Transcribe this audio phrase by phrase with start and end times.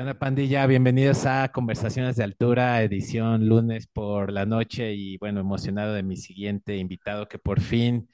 [0.00, 5.92] Hola pandilla, bienvenidos a Conversaciones de Altura, edición lunes por la noche y bueno, emocionado
[5.92, 8.08] de mi siguiente invitado que por fin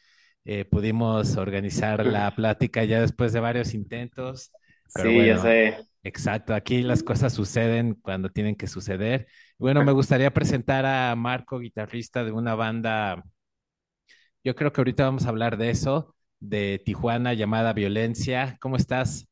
[0.47, 4.51] eh, pudimos organizar la plática ya después de varios intentos,
[4.95, 5.87] pero Sí, ya sé.
[6.03, 9.27] exacto, aquí las cosas suceden cuando tienen que suceder.
[9.59, 13.23] Bueno, me gustaría presentar a Marco, guitarrista de una banda,
[14.43, 18.57] yo creo que ahorita vamos a hablar de eso, de Tijuana llamada Violencia.
[18.61, 19.29] ¿Cómo estás?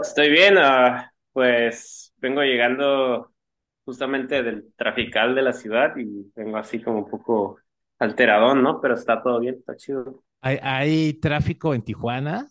[0.00, 3.32] Estoy bien, ah, pues vengo llegando
[3.84, 7.58] justamente del trafical de la ciudad y vengo así como un poco
[7.98, 8.80] alteradón, ¿no?
[8.80, 10.22] Pero está todo bien, está chido.
[10.42, 12.48] ¿Hay, hay tráfico en Tijuana?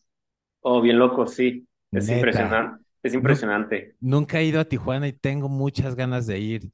[0.61, 1.67] Oh, bien loco, sí.
[1.93, 2.45] Es Neta.
[2.49, 3.95] impresionante, es impresionante.
[3.99, 6.71] nunca he ido a Tijuana y tengo muchas ganas de ir.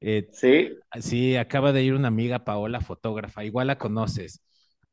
[0.00, 4.42] Eh, Sí, sí, acaba de ir una amiga Paola, fotógrafa, igual la conoces.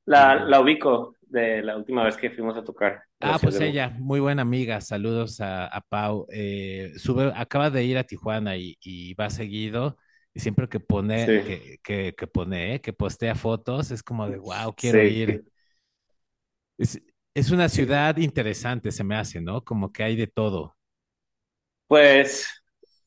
[0.05, 3.67] la, Y, la ubico de la última vez que fuimos a tocar ah, pues de
[3.67, 6.27] ella, muy buena amiga, saludos a, a Pau.
[6.31, 9.97] Eh, sube, acaba de ir a Tijuana y, y va seguido.
[10.33, 14.29] Y siempre que pone, Sí, que, que, que pone, eh, que postea fotos, es como
[14.29, 15.45] de, wow, quiero sí, ir.
[16.77, 17.01] Es,
[17.33, 17.75] es una sí.
[17.75, 19.63] ciudad interesante, se me hace, ¿no?
[19.63, 20.75] Como que hay de todo.
[21.87, 22.47] Pues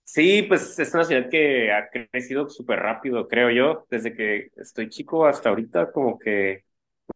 [0.05, 4.89] sí, pues es una ciudad que ha crecido súper rápido, creo yo, desde que estoy
[4.89, 6.65] chico hasta ahorita, como que,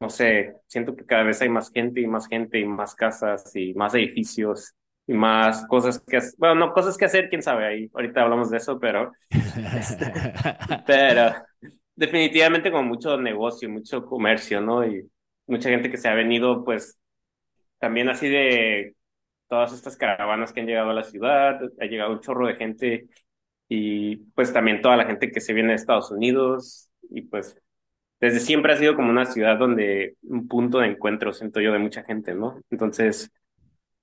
[0.00, 3.54] no sé, siento que cada vez hay más gente y más gente y más casas
[3.54, 4.74] y más edificios
[5.06, 6.32] y más cosas que hacer.
[6.38, 10.12] Bueno, no cosas que hacer, quién sabe, ahí ahorita hablamos de eso, pero, este,
[10.86, 11.34] pero
[11.94, 14.86] definitivamente como mucho negocio, mucho comercio, ¿no?
[14.86, 15.08] Y
[15.46, 16.98] mucha gente que se ha venido, pues,
[17.78, 18.94] también así de
[19.48, 23.08] todas estas caravanas que han llegado a la ciudad, ha llegado un chorro de gente
[23.68, 27.60] y pues también toda la gente que se viene de Estados Unidos y pues
[28.22, 31.80] desde siempre ha sido como una ciudad donde un punto de encuentro, siento yo, de
[31.80, 32.60] mucha gente, ¿no?
[32.70, 33.32] Entonces,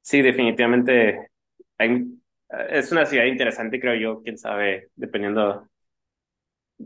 [0.01, 1.29] sí, definitivamente
[1.77, 2.05] hay,
[2.69, 5.69] es una ciudad interesante, creo yo, quién sabe, dependiendo,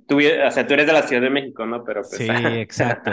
[0.08, 1.84] tú, o sea, tú eres de la Ciudad de México, ¿no?
[1.84, 3.10] Pero pues, Sí, exacto.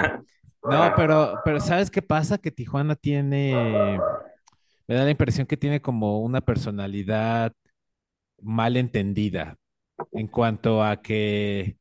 [0.64, 2.36] No, pero, pero ¿sabes qué pasa?
[2.36, 3.98] Que Tijuana tiene,
[4.86, 7.54] me da la impresión que tiene como una personalidad
[8.42, 9.56] mal entendida
[10.12, 11.79] en cuanto a que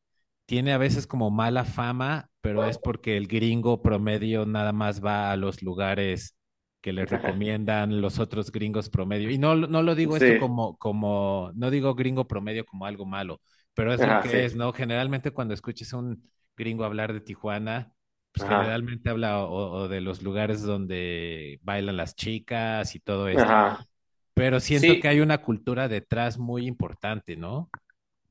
[0.50, 5.32] tiene a veces como mala fama, pero es porque el gringo promedio nada más va
[5.32, 6.36] a los lugares
[6.82, 9.30] que le recomiendan los otros gringos promedio.
[9.30, 13.40] Y no, no lo digo esto como, como, no digo gringo promedio como algo malo,
[13.76, 14.74] pero es lo que sí, es, ¿no?
[14.74, 16.24] Generalmente cuando escuches a un
[16.58, 17.94] gringo hablar de Tijuana,
[18.32, 23.28] pues ajá, generalmente habla o, o de los lugares donde bailan las chicas y todo
[23.28, 23.86] esto, ajá,
[24.34, 27.70] pero siento que hay una cultura detrás muy importante, ¿no?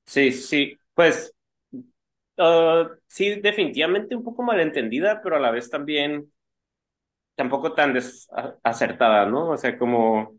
[0.05, 1.33] sí, sí, pues.
[2.39, 6.33] Uh, sí, definitivamente un poco malentendida, pero a la vez también
[7.35, 9.51] tampoco tan desacertada, ¿no?
[9.51, 10.39] O sea, como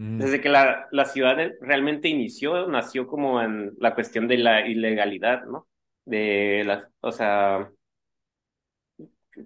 [0.00, 4.66] Mm, desde que la, la ciudad realmente inició, nació como en la cuestión de la
[4.66, 5.68] ilegalidad, ¿no?
[6.06, 7.70] De las, o sea,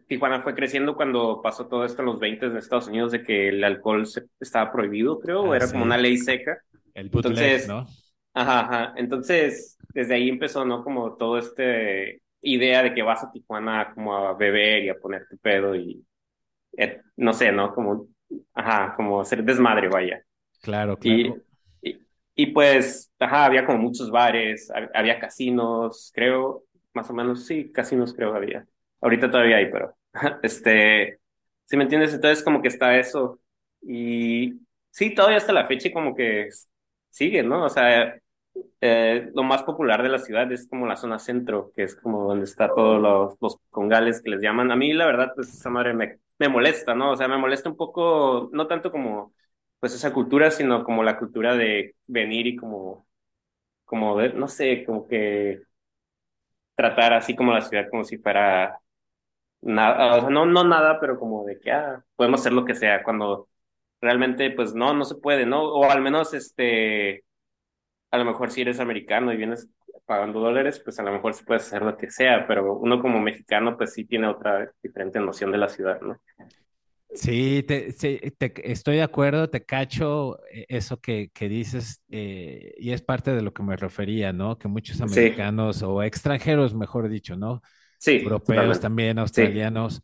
[0.06, 3.48] Tijuana fue creciendo cuando pasó todo esto en los 20 de Estados Unidos, de que
[3.48, 6.62] el alcohol se, estaba prohibido, creo, o ah, era como una ley seca.
[6.94, 7.88] el bootleg, Entonces, ¿no?
[8.34, 8.95] Ajá, ajá.
[8.97, 10.83] Entonces, desde ahí empezó, ¿no?
[10.84, 15.37] Como todo este idea de que vas a Tijuana como a beber y a ponerte
[15.39, 16.06] pedo y
[16.78, 17.75] eh, no sé, ¿no?
[17.75, 18.09] Como,
[18.55, 20.22] ajá, como hacer desmadre, vaya.
[20.61, 21.41] Claro, Y, claro.
[21.83, 22.06] y,
[22.37, 26.65] y pues, ajá, había como muchos bares, hab- había casinos, creo,
[26.95, 28.66] más o menos, sí, casinos creo había.
[29.03, 29.97] Ahorita todavía hay, pero,
[30.43, 31.21] este,
[31.66, 32.15] ¿sí me entiendes?
[32.15, 33.41] Entonces como que está eso.
[33.83, 36.49] Y sí, todavía hasta la fecha como que
[37.11, 37.65] sigue, ¿no?
[37.66, 38.16] O sea,
[38.81, 42.28] eh, lo más popular de la ciudad es como la zona centro, que es como
[42.28, 44.70] donde está todos los, los congales que les llaman.
[44.70, 47.12] A mí, la verdad, pues esa madre me, me molesta, ¿no?
[47.12, 49.32] O sea, me molesta un poco, no tanto como
[49.81, 53.06] pues esa cultura, sino como la cultura de venir y como,
[53.87, 55.62] como no sé, como que
[56.75, 58.80] tratar así como la ciudad como si fuera
[59.62, 62.74] nada, o sea, no, no nada, pero como de que, ah, podemos hacer lo que
[62.74, 63.48] sea, cuando
[64.00, 65.65] realmente, pues no, no se puede, ¿no?
[65.65, 67.23] O al menos, este
[68.15, 69.69] a lo mejor si eres americano y vienes
[70.07, 73.21] pagando dólares, pues a lo mejor sí puedes hacer lo que sea, pero uno como
[73.21, 76.19] mexicano pues sí tiene otra diferente noción de la ciudad, ¿no?
[77.15, 82.75] Sí, te, sí, te- estoy de acuerdo, te cacho eh, eso que, que dices eh,
[82.77, 84.59] y es parte de lo que me refería, ¿no?
[84.59, 87.63] Que muchos Sí, americanos o extranjeros, mejor dicho, ¿no?
[87.99, 88.81] sí, Europeos totalmente.
[88.81, 90.03] también, Sí, australianos,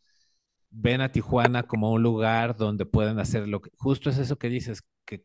[0.71, 4.49] ven a Tijuana como un lugar donde pueden hacer lo que, justo es eso que
[4.49, 5.23] dices, que,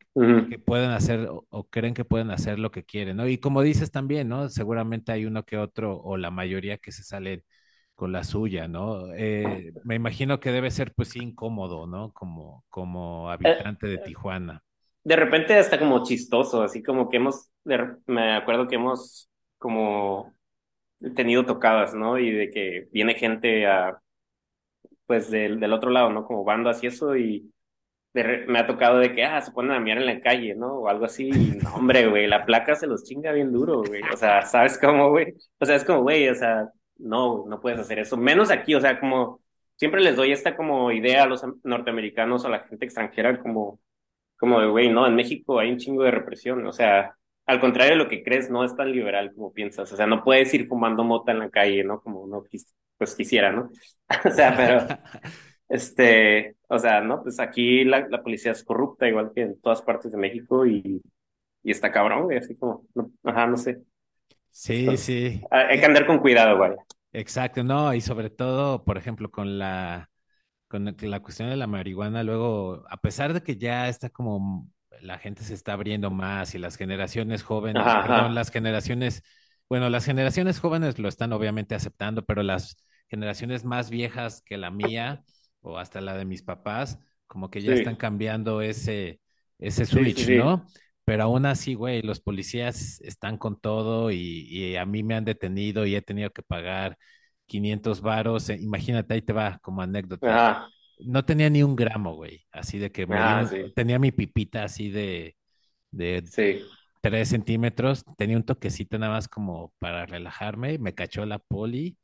[0.65, 3.29] pueden hacer o, o creen que pueden hacer lo que quieren, ¿no?
[3.29, 4.49] Y como dices también, ¿no?
[4.49, 7.45] Seguramente hay uno que otro o la mayoría que se sale
[7.95, 9.13] con la suya, ¿no?
[9.15, 12.13] Eh, me imagino que debe ser pues sí incómodo, ¿no?
[12.13, 14.63] Como, como Eh, habitante de Tijuana.
[15.05, 17.51] de repente hasta como chistoso, así como que hemos,
[18.07, 20.35] me acuerdo que hemos como
[21.15, 22.19] tenido tocadas, ¿no?
[22.19, 24.01] Y de que viene gente a,
[25.07, 26.25] pues del, del otro lado, ¿no?
[26.25, 27.51] Como bandas y eso, y
[28.15, 30.79] me ha tocado de que, ah, se ponen a mirar en la calle, ¿no?
[30.79, 31.31] O algo así,
[31.63, 35.11] no, hombre, güey, la placa se los chinga bien duro, güey, o sea, ¿sabes cómo,
[35.11, 35.35] güey?
[35.59, 36.69] O sea, es como, güey, o sea,
[36.99, 39.41] no, no puedes hacer eso, menos aquí, o sea, como,
[39.77, 43.81] siempre les doy esta como idea a los norteamericanos, a la gente extranjera, como,
[44.39, 47.17] como de, güey, no, en México hay un chingo de represión, o sea,
[47.47, 50.25] al contrario de lo que crees, no es tan liberal como piensas, o sea, no
[50.25, 52.01] puedes ir fumando mota en la calle, ¿no?
[52.01, 52.43] Como uno
[52.99, 53.71] pues quisiera, ¿no?
[54.25, 54.87] o sea, pero,
[55.69, 57.23] este, o sea, ¿no?
[57.23, 61.03] Pues aquí la, la, policía es corrupta, igual que en todas partes de México, y,
[61.63, 63.83] y está cabrón, güey, así como, no, ajá, no sé.
[64.51, 65.43] Sí, sí.
[65.51, 66.73] Hay que andar con cuidado, güey.
[67.13, 70.11] Exacto, no, y sobre todo, por ejemplo, con la,
[70.69, 74.71] con la cuestión de la marihuana, luego, a pesar de que ya está como
[75.01, 79.23] la gente se está abriendo más y las generaciones jóvenes, perdón, las generaciones,
[79.69, 82.77] bueno, las generaciones jóvenes lo están obviamente aceptando, pero las
[83.09, 85.25] generaciones más viejas que la mía
[85.61, 89.21] o hasta la de mis papás, como que ya están cambiando ese,
[89.59, 90.67] ese switch, ¿no?
[91.05, 95.87] Pero aún así, güey, los policías están con todo y, a mí me han detenido
[95.87, 96.99] y he tenido que pagar
[97.47, 98.49] 500 varos.
[98.51, 100.69] Eh, imagínate, ahí te va como anécdota.
[100.99, 102.45] No tenía ni un gramo, güey.
[102.51, 105.37] Así de que ah, tenía mi pipita así de,
[105.91, 106.25] de
[107.11, 108.05] 3 centímetros.
[108.17, 110.79] Tenía un toquecito nada más como para relajarme.
[110.79, 111.97] Me cachó la poli.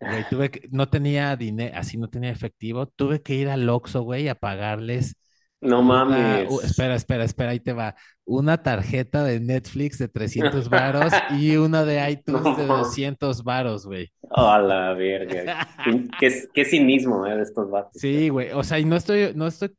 [0.00, 2.86] Güey, tuve que, no tenía dinero, así no tenía efectivo.
[2.86, 5.16] Tuve que ir al Oxxo, güey, a pagarles
[5.62, 6.50] no mames.
[6.64, 7.94] espera, espera, espera, ahí te va.
[8.24, 14.12] Una tarjeta de Netflix de 300 varos y una de iTunes de 200 varos, güey.
[14.30, 15.68] A la verga.
[16.18, 17.92] qué, qué cinismo eh, de estos vatos.
[17.94, 18.50] Sí, güey.
[18.50, 19.72] O sea, y no estoy, no estoy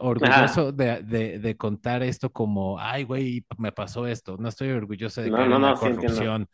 [0.00, 1.02] orgulloso de,
[1.38, 4.36] de, contar esto como, ay, güey, me pasó esto.
[4.38, 6.48] No estoy orgulloso de que no, no, corrupción.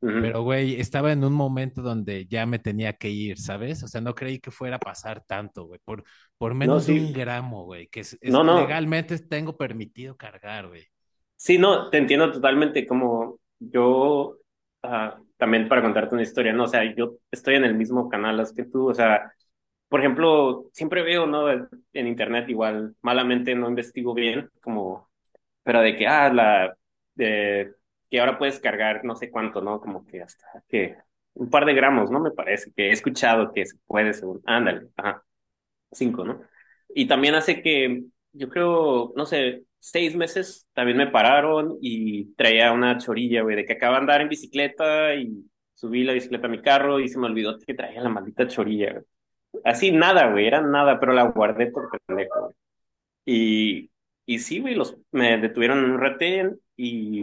[0.00, 3.84] Pero, güey, estaba en un momento donde ya me tenía que ir, ¿sabes?
[3.84, 6.02] O sea, no creí que fuera a pasar tanto, güey, por,
[6.36, 10.88] por menos de un gramo, güey, que es, legalmente tengo permitido cargar, güey.
[11.36, 14.38] Sí, no, te entiendo totalmente, como yo,
[14.82, 16.64] ah, también para contarte una historia, ¿no?
[16.64, 19.32] O sea, yo estoy en el mismo canal que tú, o sea,
[19.92, 21.50] por ejemplo, siempre veo, ¿no?
[21.50, 25.10] En internet igual, malamente no investigo bien, como,
[25.62, 26.78] pero de que, ah, la,
[27.14, 27.74] de
[28.10, 29.80] que ahora puedes cargar no sé cuánto, ¿no?
[29.82, 30.96] Como que hasta que
[31.34, 32.20] un par de gramos, ¿no?
[32.20, 35.24] Me parece que he escuchado que se puede, según, ándale, ajá,
[35.92, 36.42] cinco, ¿no?
[36.94, 42.72] Y también hace que, yo creo, no sé, seis meses también me pararon y traía
[42.72, 46.50] una chorilla, güey, de que acaba de andar en bicicleta y subí la bicicleta a
[46.50, 49.04] mi carro y se me olvidó que traía la maldita chorilla, güey.
[49.64, 52.54] Así nada, güey, era nada, pero la guardé por pendejo, güey.
[53.24, 53.90] Y,
[54.26, 57.22] y sí, güey, los, me detuvieron en un retén y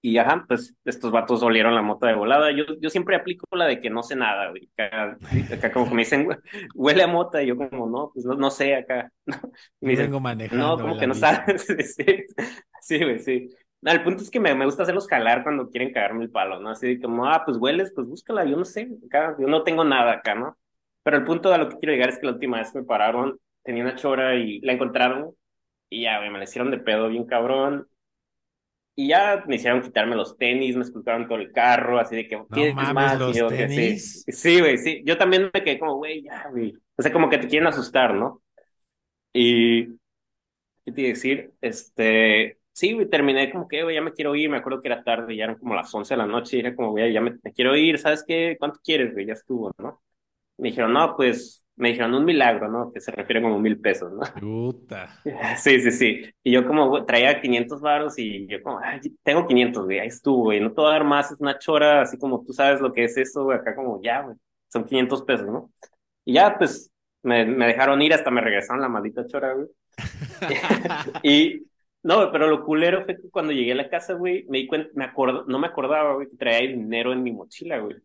[0.00, 2.52] y ajá, pues estos vatos olieron la moto de volada.
[2.52, 4.70] Yo, yo siempre aplico la de que no sé nada, güey.
[4.76, 6.28] Acá, como me dicen,
[6.74, 9.10] huele a mota, y yo como, no, pues no, no sé acá.
[9.80, 10.10] Me dicen.
[10.52, 11.66] No, como que no sabes.
[12.80, 13.48] sí, güey, sí.
[13.80, 16.58] No, el punto es que me, me, gusta hacerlos jalar cuando quieren cagarme el palo,
[16.60, 16.70] ¿no?
[16.70, 20.14] Así como, ah, pues hueles, pues búscala, yo no sé, acá, yo no tengo nada
[20.14, 20.56] acá, ¿no?
[21.08, 22.84] Pero el punto a lo que quiero llegar es que la última vez que me
[22.84, 25.34] pararon, tenía una chora y la encontraron,
[25.88, 27.88] y ya, me hicieron de pedo bien cabrón,
[28.94, 32.38] y ya me hicieron quitarme los tenis, me esculcaron todo el carro, así de que,
[32.52, 33.18] ¿qué no más?
[33.18, 34.22] Los yo, tenis.
[34.26, 35.02] sí, sí, güey, sí.
[35.06, 36.74] Yo también me quedé como, güey, ya, güey.
[36.94, 38.42] O sea, como que te quieren asustar, ¿no?
[39.32, 39.86] Y,
[40.84, 41.54] ¿qué te iba a decir?
[41.62, 44.50] Este, sí, güey, terminé como que, güey, ya me quiero ir.
[44.50, 46.76] Me acuerdo que era tarde, ya eran como las 11 de la noche, y era
[46.76, 48.56] como, güey, ya me, me quiero ir, ¿sabes qué?
[48.58, 49.24] ¿Cuánto quieres, güey?
[49.24, 50.02] Ya estuvo, ¿no?
[50.58, 52.92] Me dijeron, no, pues me dijeron un milagro, ¿no?
[52.92, 54.20] Que se refiere como mil pesos, ¿no?
[54.40, 55.20] Puta.
[55.56, 56.22] Sí, sí, sí.
[56.42, 60.44] Y yo como traía 500 varos y yo como, Ay, tengo 500, güey, ahí estuvo,
[60.44, 62.92] güey, no te voy a dar más, es una chora, así como tú sabes lo
[62.92, 64.36] que es eso, güey, acá como, ya, güey,
[64.68, 65.70] son 500 pesos, ¿no?
[66.24, 66.90] Y ya, pues,
[67.22, 69.68] me, me dejaron ir, hasta me regresaron la maldita chora, güey.
[71.22, 71.62] y,
[72.02, 74.90] no, pero lo culero fue que cuando llegué a la casa, güey, me di cuenta,
[74.94, 77.96] me acuerdo, no me acordaba, güey, que traía dinero en mi mochila, güey.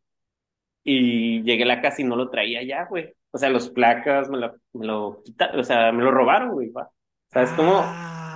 [0.84, 3.14] Y llegué a la casa y no lo traía ya, güey.
[3.32, 6.70] O sea, los placas me lo, me lo quitaron, o sea, me lo robaron, güey.
[6.70, 6.90] O
[7.32, 7.82] sea, es como...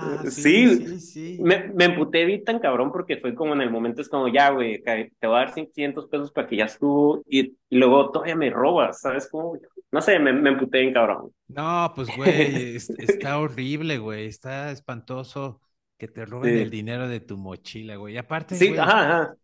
[0.00, 4.00] Ah, sí, sí, Me, me emputé bien tan cabrón porque fue como en el momento,
[4.00, 7.56] es como, ya, güey, te voy a dar 500 pesos para que ya estuvo y,
[7.70, 9.58] luego todavía me robas, ¿sabes cómo?
[9.90, 11.32] No sé, me, me emputé bien cabrón.
[11.48, 15.60] No, pues, güey, está horrible, güey, está espantoso
[15.96, 18.14] que te roben el dinero de tu mochila, güey.
[18.14, 19.36] Y aparte, sí, ajá, ajá.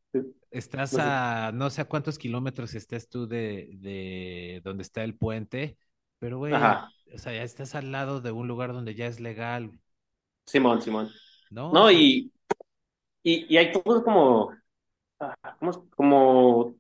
[0.55, 5.77] Estás a no sé a cuántos kilómetros estés tú de, de donde está el puente,
[6.21, 9.73] pero güey, o sea, ya estás al lado de un lugar donde ya es legal.
[10.47, 11.11] Simón, Simón.
[11.51, 12.33] No, No, y,
[13.23, 14.53] y, y hay cosas como,
[15.21, 16.75] ah, como, como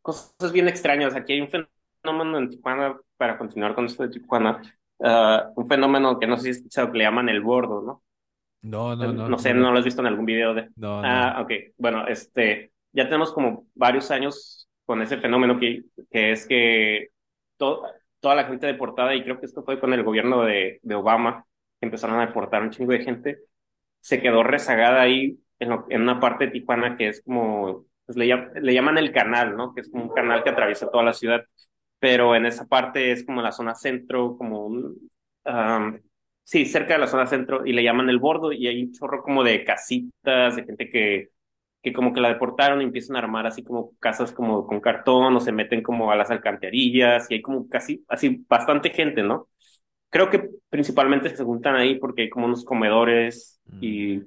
[0.00, 1.14] cosas bien extrañas.
[1.14, 4.62] Aquí hay un fenómeno en Tijuana, para continuar con esto de Tijuana,
[5.02, 8.02] ah, un fenómeno que no sé si has escuchado, que le llaman el bordo, ¿no?
[8.62, 10.70] no, no, no, No sé, no no lo has visto en algún video de...
[10.76, 11.02] no, no.
[11.04, 11.52] Ah, ok.
[11.76, 17.08] Bueno, este, ya tenemos como varios años con ese fenómeno que, es que
[17.58, 17.82] to-
[18.20, 21.46] toda la gente deportada, y creo que esto fue con el gobierno de, de Obama,
[21.80, 23.38] que empezaron a deportar un chingo de gente,
[24.00, 25.72] se quedó rezagada ahí en,
[26.02, 29.74] una parte de Tijuana que es como, pues le, llam- le llaman el canal, ¿no?
[29.74, 31.44] Que es como un canal que atraviesa toda la ciudad,
[31.98, 35.10] pero en esa parte es como la zona centro, como un,
[35.44, 36.02] am,
[36.42, 39.22] sí, cerca de la zona centro, y le llaman el bordo, y hay un chorro
[39.22, 41.30] como de casitas, de gente que,
[41.84, 45.36] que como que la deportaron y empiezan a armar así como casas como con cartón,
[45.36, 49.48] o se meten como a las alcantarillas, y hay como casi, así, bastante gente, ¿no?
[50.10, 54.22] Creo que principalmente se juntan ahí porque hay como unos comedores Mm, y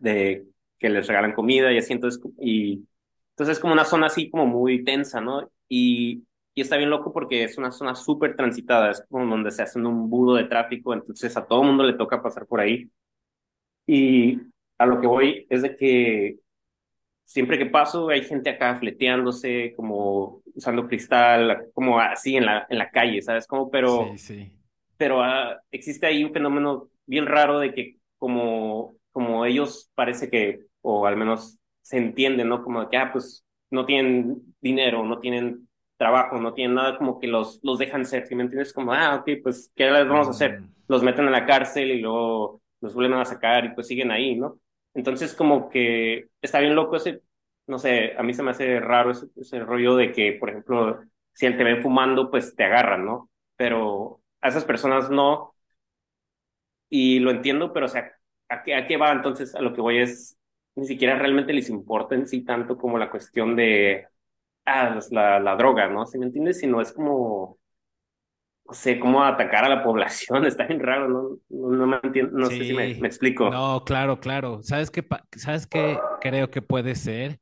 [0.00, 0.46] de
[0.78, 2.86] que les regalan comida y así, entonces, y
[3.30, 5.50] entonces es como una zona así como muy tensa, ¿no?
[5.68, 9.62] Y, y está bien loco porque es una zona súper transitada, es como donde se
[9.62, 12.90] hace un budo de tráfico, entonces a todo mundo le toca pasar por ahí.
[13.86, 14.40] Y
[14.78, 16.38] a lo que voy es de que
[17.34, 22.78] siempre que paso hay gente acá fleteándose, como usando cristal, como así en la, en
[22.78, 23.48] la calle, ¿sabes?
[23.48, 24.52] Como, pero sí.
[24.96, 30.60] pero ah, existe ahí un fenómeno bien raro de que como, como ellos parece que,
[30.80, 32.62] o al menos se entiende, ¿no?
[32.62, 37.18] Como de que, ah, pues no tienen dinero, no tienen trabajo, no tienen nada, como
[37.18, 38.72] que los, los dejan ser, ¿sí me entiendes?
[38.72, 40.62] Como, ah, ok, pues, ¿qué les vamos a hacer?
[40.86, 44.36] Los meten en la cárcel y luego los vuelven a sacar y pues siguen ahí,
[44.36, 44.60] ¿no?
[44.94, 47.22] Entonces como que está bien loco ese,
[47.66, 51.00] no sé, a mí se me hace raro ese, ese rollo de que, por ejemplo,
[51.32, 53.30] si te ven fumando, pues te agarran, ¿no?
[53.56, 55.54] pero a esas personas no,
[56.88, 58.12] y lo entiendo, pero o sea,
[58.48, 59.54] ¿a qué, a qué va entonces?
[59.54, 60.38] A lo que voy es,
[60.76, 64.06] ni siquiera realmente les importa en sí tanto como la cuestión de,
[64.66, 66.06] ah, la, la droga, ¿no?
[66.06, 66.60] ¿Sí me entiendes?
[66.60, 67.58] Sino es como,
[68.66, 71.38] no sé, cómo atacar a la población, está bien raro, ¿no?
[71.50, 73.50] No, no me entiendo, no sé si me, me sí, explico.
[73.50, 74.62] no, claro, claro.
[74.62, 75.06] ¿Sabes qué,
[75.36, 77.40] sabes qué creo que puede ser?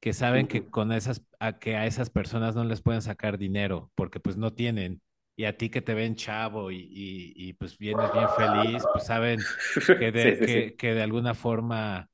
[0.00, 0.70] Que saben que Ujú.
[0.70, 4.52] con esas, a que a esas personas no les pueden sacar dinero, porque pues no
[4.54, 5.02] tienen.
[5.36, 9.04] Y a ti que te ven chavo y, y, y, pues vienes bien feliz, pues
[9.04, 9.48] saben
[9.96, 10.78] que Sí, de, sí, que, sí.
[10.78, 12.10] que de alguna forma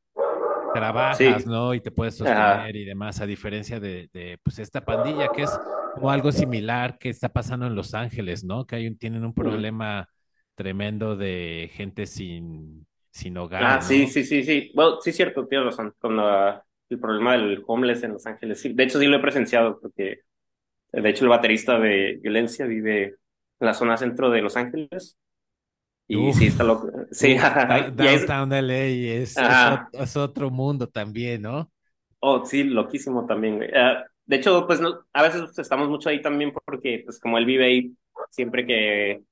[0.78, 1.74] trabajas, Sí, ¿no?
[1.74, 5.42] Y te puedes ajá, sostener y demás, a diferencia de, de, pues esta pandilla que
[5.42, 5.60] es
[5.92, 8.66] como algo similar que está pasando en Los Ángeles, ¿no?
[8.66, 10.08] Que hay un, tienen un problema
[10.54, 14.06] tremendo de gente sin, sin hogar, Ah, sí, ¿no?
[14.06, 14.70] sí, sí, sí.
[14.74, 15.94] Bueno, sí, cierto, tienes razón.
[15.98, 18.60] Con la- el problema del homeless en Los Ángeles.
[18.60, 20.20] Sí, de hecho, sí lo he presenciado, porque
[20.92, 23.16] de hecho el baterista de Violencia vive en
[23.60, 25.18] la zona centro de Los Ángeles.
[26.08, 26.90] Y sí, está Uf, loco.
[27.12, 28.74] Sí, uf, da- y es, Downtown LA
[29.22, 29.92] es, es, ot- ajá.
[29.92, 31.70] es otro mundo también, ¿no?
[32.20, 33.70] Oh, sí, loquísimo también, güey.
[33.74, 37.44] Ah, de hecho, pues no, a veces estamos mucho ahí también porque, pues como él
[37.46, 37.96] vive ahí,
[38.30, 39.22] siempre que,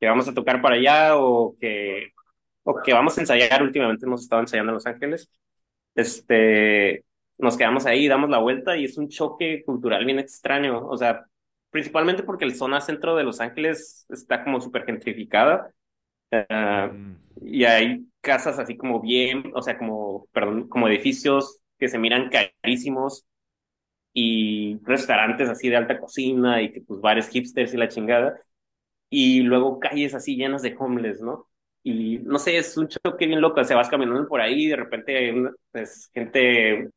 [0.00, 2.10] que vamos a tocar para allá o que,
[2.64, 5.30] o que vamos a ensayar, últimamente hemos estado ensayando en Los Ángeles
[5.96, 7.04] este,
[7.38, 10.86] nos quedamos ahí, damos la vuelta y es un choque cultural bien extraño.
[10.88, 11.26] O sea,
[11.70, 15.72] principalmente porque el zona centro de Los Ángeles está como súper gentrificada
[16.30, 21.98] Mm, y hay casas así como bien, o sea, como, perdón, como edificios que se
[21.98, 23.26] miran carísimos
[24.12, 28.40] y restaurantes así de alta cocina y que pues bares hipsters y la chingada
[29.10, 31.48] y luego calles así llenas de homeless, ¿no?
[31.84, 34.68] Y no sé, es un choque bien loco, o sea, vas caminando por ahí y
[34.68, 35.34] de repente
[35.72, 36.90] pues, gente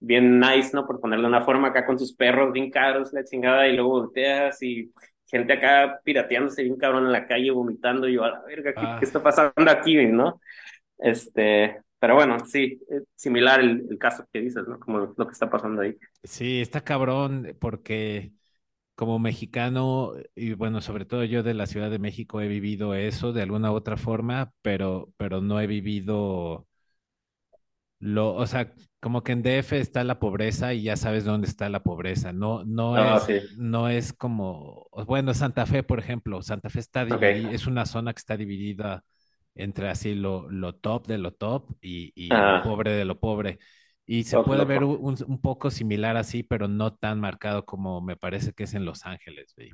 [0.00, 0.86] bien nice, ¿no?
[0.86, 4.62] Por ponerle una forma acá con sus perros bien caros, la chingada, y luego volteas
[4.62, 4.92] y
[5.26, 8.80] gente acá pirateándose bien cabrón en la calle, vomitando, y yo, a la verga, ¿qué,
[8.80, 10.40] qué ah, está pasando aquí, no?
[10.98, 14.78] Este, pero bueno, sí, es similar el, el caso que dices, ¿no?
[14.80, 15.96] Como lo que está pasando ahí.
[16.24, 18.32] sí, está cabrón porque
[18.96, 23.32] como mexicano, y bueno, sobre todo yo de la Ciudad de México he vivido eso
[23.32, 26.68] de alguna u otra forma, pero, pero no he vivido
[27.98, 28.72] lo, o sea,
[29.06, 32.32] como que en DF está la pobreza y ya sabes dónde está la pobreza.
[32.32, 36.80] No, no Ah, es, sí, no es como, bueno, Santa Fe, por ejemplo, Santa Fe
[36.80, 37.54] está dividida, ok.
[37.54, 39.04] es una zona que está dividida
[39.54, 43.20] entre así lo, lo top de lo top y, y lo Ah, pobre de lo
[43.20, 43.58] pobre.
[44.06, 48.16] Y se puede ver un, un poco similar así, pero no tan marcado como me
[48.16, 49.70] parece que es en Los Ángeles, güey.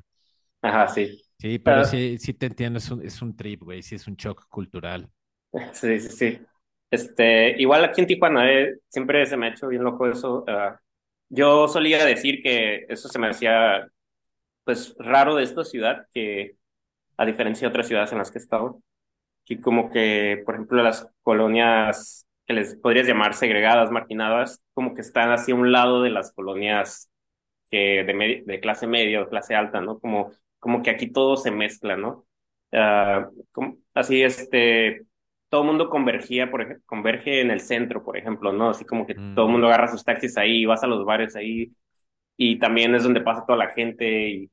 [0.61, 1.21] Ajá, sí.
[1.39, 4.07] Sí, pero Ah, sí, sí te entiendo, es un, es un trip, güey, sí es
[4.07, 5.09] un shock cultural.
[5.73, 6.47] Sí, sí, sí.
[6.93, 10.43] Este, igual aquí en Tijuana, eh, siempre se me ha hecho bien loco eso.
[10.47, 10.79] ah,
[11.29, 13.87] yo solía decir que eso se me hacía,
[14.65, 16.57] pues, raro de esta ciudad, que
[17.17, 18.81] a diferencia de otras ciudades en las que he estado,
[19.45, 25.01] que como que, por ejemplo, las colonias que les podrías llamar segregadas, marginadas, como que
[25.01, 27.09] están así a un lado de las colonias
[27.71, 29.99] que de, de clase media o clase alta, ¿no?
[29.99, 32.25] Como, como que aquí todo se mezcla, ¿no?
[32.71, 35.05] Uh, como, así, este,
[35.53, 38.71] todo el mundo convergía, por ejemplo, converge en el centro, por ejemplo, ¿no?
[38.71, 41.71] Así como que todo el mundo agarra sus taxis ahí, vas a los bares ahí,
[42.35, 44.51] y también es donde pasa toda la gente, y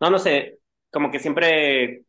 [0.00, 0.58] no, no sé,
[0.90, 2.04] como que siempre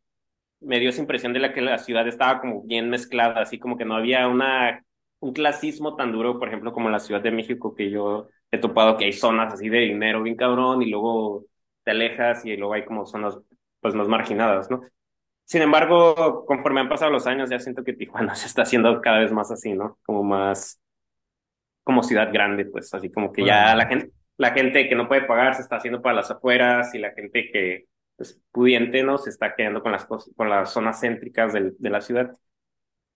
[0.61, 3.77] me dio esa impresión de la que la ciudad estaba como bien mezclada, así como
[3.77, 4.81] que no había una,
[5.19, 8.59] un clasismo tan duro, por ejemplo, como en la Ciudad de México, que yo he
[8.59, 11.45] topado que hay zonas así de dinero bien cabrón y luego
[11.83, 13.38] te alejas y luego hay como zonas
[13.81, 14.83] pues más marginadas, ¿no?
[15.45, 19.19] Sin embargo, conforme han pasado los años, ya siento que Tijuana se está haciendo cada
[19.19, 19.98] vez más así, ¿no?
[20.05, 20.81] Como más,
[21.83, 25.24] como ciudad grande, pues así como que ya la gente, la gente que no puede
[25.24, 29.17] pagar se está haciendo para las afueras y la gente que pues, pudiente, ¿no?
[29.17, 32.31] Se está quedando con las, con las zonas céntricas de, de la ciudad.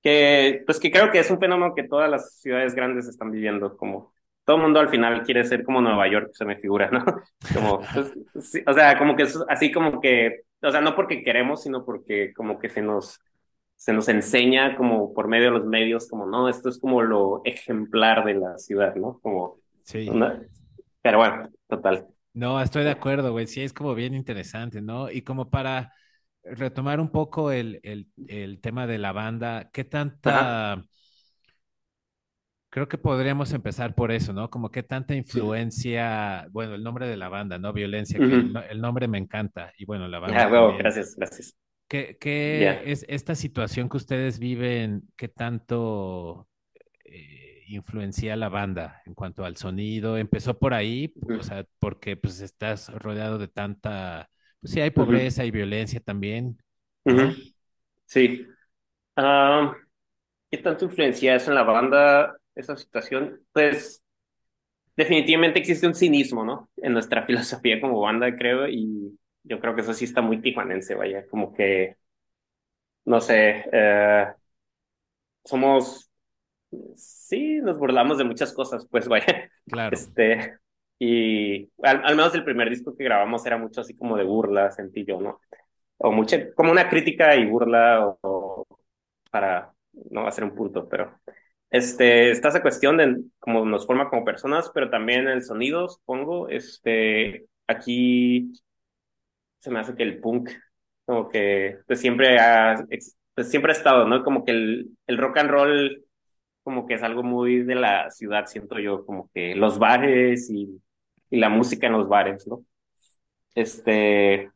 [0.02, 3.78] Que, pues que creo que es un fenómeno que todas las ciudades grandes están viviendo,
[3.78, 4.15] como
[4.46, 7.04] todo el mundo al final quiere ser como Nueva York, se me figura, ¿no?
[7.54, 11.24] Como, pues, sí, o sea, como que es así como que, o sea, no porque
[11.24, 13.20] queremos, sino porque como que se nos,
[13.76, 17.42] se nos enseña como por medio de los medios, como, no, esto es como lo
[17.44, 19.20] ejemplar de la ciudad, ¿no?
[19.22, 20.10] Como, sí.
[21.02, 22.08] Pero bueno, total.
[22.34, 23.48] No, estoy de acuerdo, güey.
[23.48, 25.10] Sí, es como bien interesante, ¿no?
[25.10, 25.94] Y como para
[26.44, 30.74] retomar un poco el, el, el tema de la banda, ¿qué tanta...
[30.74, 30.86] Ajá.
[32.76, 34.50] Creo que podríamos empezar por eso, ¿no?
[34.50, 36.50] Como qué tanta influencia, sí.
[36.52, 37.72] bueno, el nombre de la banda, ¿no?
[37.72, 38.30] Violencia, uh -huh.
[38.30, 39.72] que el, el, nombre me encanta.
[39.78, 40.44] Y bueno, la banda.
[40.44, 41.58] Ah, gracias, gracias.
[41.88, 42.84] ¿Qué, qué yeah.
[42.84, 45.04] es esta situación que ustedes viven?
[45.16, 46.50] ¿Qué tanto
[47.06, 50.18] eh, influencia la banda en cuanto al sonido?
[50.18, 51.14] ¿Empezó por ahí?
[51.16, 51.40] Uh -huh.
[51.40, 54.30] O sea, porque pues estás rodeado de tanta,
[54.60, 55.48] pues sí, hay pobreza uh -huh.
[55.48, 56.58] y violencia también.
[57.06, 57.34] ¿no?
[58.06, 58.46] Sí.
[59.16, 59.72] Uh,
[60.52, 62.36] ¿Qué tanto influencia eso en la banda?
[62.56, 64.04] Esa situación, pues
[64.98, 66.70] definitivamente existe un cinismo, ¿no?
[66.78, 70.96] En nuestra filosofía como banda, creo, y yo creo que eso sí está muy tijuanense,
[70.96, 71.98] vaya, como que,
[73.06, 74.26] no sé, eh,
[75.44, 76.10] somos,
[76.96, 79.52] sí, nos burlamos de muchas cosas, pues vaya.
[79.70, 79.98] Claro.
[79.98, 80.58] Este,
[81.00, 84.72] y al, al menos el primer disco que grabamos era mucho así como de burla,
[84.72, 85.42] sentí yo, ¿no?
[85.98, 88.68] O mucha, como una crítica y burla o, o
[89.32, 89.74] para
[90.12, 91.20] no hacer un punto, pero
[91.76, 96.50] este, está esa cuestión de cómo nos forma como personas, pero también el sonido, supongo.
[96.50, 98.52] Este, aquí
[99.60, 100.50] se me hace que el punk,
[101.06, 102.76] como que pues siempre ha,
[103.36, 104.24] pues siempre ha estado, ¿no?
[104.24, 106.06] Como que el, el rock and roll,
[106.64, 110.82] como que es algo muy de la ciudad, siento yo, como que los bares y,
[111.30, 112.66] y la música en los bares, ¿no?
[113.56, 114.52] Este,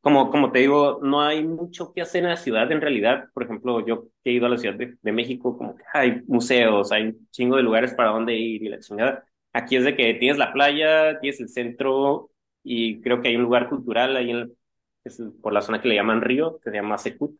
[0.00, 3.28] como, como te digo, no hay mucho que hacer en la ciudad en realidad.
[3.34, 6.22] Por ejemplo, yo que he ido a la Ciudad de, de México, como que hay
[6.26, 9.24] museos, hay un chingo de lugares para donde ir y la chingada.
[9.52, 12.30] Aquí es de que tienes la playa, tienes el centro
[12.62, 14.52] y creo que hay un lugar cultural ahí en,
[15.04, 17.38] es por la zona que le llaman Río, que se llama Secut.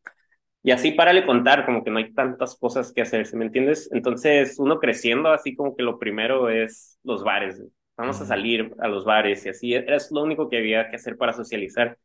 [0.62, 3.44] Y así para le contar, como que no hay tantas cosas que hacer, ¿sí me
[3.44, 3.88] entiendes?
[3.92, 7.62] Entonces, uno creciendo, así como que lo primero es los bares.
[7.96, 11.16] Vamos a salir a los bares y así es lo único que había que hacer
[11.16, 11.96] para socializar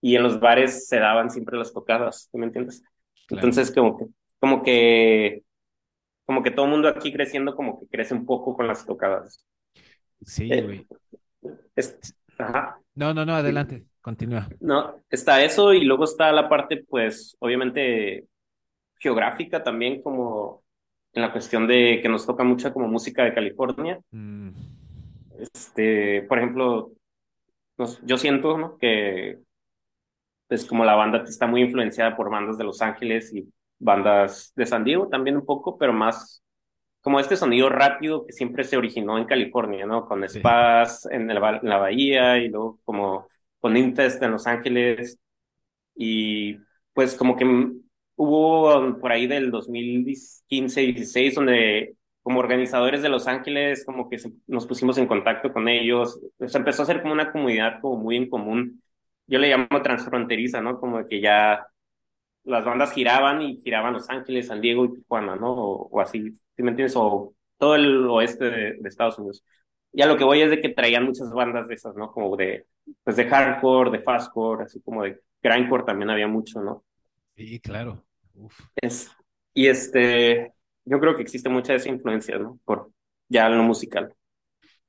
[0.00, 2.82] y en los bares se daban siempre las tocadas, ¿me entiendes?
[3.26, 3.46] Claro.
[3.46, 4.06] Entonces, como que,
[4.38, 5.42] como que,
[6.24, 9.44] como que todo el mundo aquí creciendo, como que crece un poco con las tocadas.
[10.22, 10.86] Sí, güey.
[11.42, 11.98] Eh, es,
[12.38, 12.80] ajá.
[12.94, 14.48] No, no, no, adelante, continúa.
[14.60, 18.26] No, está eso y luego está la parte, pues, obviamente
[18.98, 20.62] geográfica también, como
[21.12, 24.00] en la cuestión de que nos toca mucha como música de California.
[24.10, 24.50] Mm.
[25.38, 26.92] Este, por ejemplo,
[28.02, 28.76] yo siento, ¿no?
[28.76, 29.38] Que
[30.48, 34.66] pues como la banda está muy influenciada por bandas de Los Ángeles y bandas de
[34.66, 36.42] San Diego también un poco, pero más
[37.00, 40.06] como este sonido rápido que siempre se originó en California, ¿no?
[40.06, 41.08] Con Spaz sí.
[41.12, 43.28] en, en, la bahía y luego como
[43.60, 45.18] con Intest en Los Ángeles
[45.94, 46.56] y
[46.92, 47.44] pues como que
[48.16, 54.66] hubo por ahí del 2015-16 donde como organizadores de Los Ángeles como que se, nos
[54.66, 58.28] pusimos en contacto con ellos, se empezó a hacer como una comunidad como muy en
[58.28, 58.82] común
[59.28, 60.80] yo le llamo transfronteriza, ¿no?
[60.80, 61.66] Como que ya
[62.44, 65.52] las bandas giraban y giraban Los Ángeles, San Diego y Tijuana, ¿no?
[65.52, 66.96] O, o así, ¿sí me entiendes?
[66.96, 69.44] O todo el oeste de, de, Estados Unidos.
[69.92, 72.10] Ya lo que voy es de que traían muchas bandas de esas, ¿no?
[72.10, 72.66] Como de,
[73.04, 76.84] pues de hardcore, de fastcore, así como de grindcore también había mucho, ¿no?
[77.36, 78.04] Sí, claro.
[78.34, 78.60] Uf.
[78.76, 79.10] Es,
[79.52, 80.52] y este,
[80.84, 82.58] yo creo que existe mucha de esa influencia, ¿no?
[82.64, 82.90] Por
[83.28, 84.14] ya lo musical.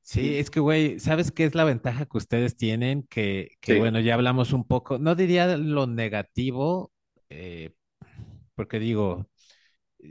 [0.01, 3.03] Sí, es que, güey, ¿sabes qué es la ventaja que ustedes tienen?
[3.03, 3.75] Que, que sí.
[3.75, 6.91] bueno, ya hablamos un poco, no diría lo negativo,
[7.29, 7.75] eh,
[8.55, 9.29] porque digo,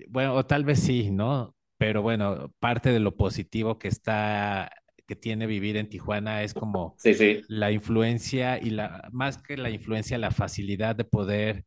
[0.08, 1.56] bueno, o tal vez sí, ¿no?
[1.78, 4.70] Pero bueno, parte de lo positivo que está,
[5.06, 7.42] que tiene vivir en Tijuana es como Sí, sí.
[7.48, 11.64] la influencia y la, más que la influencia, la facilidad de poder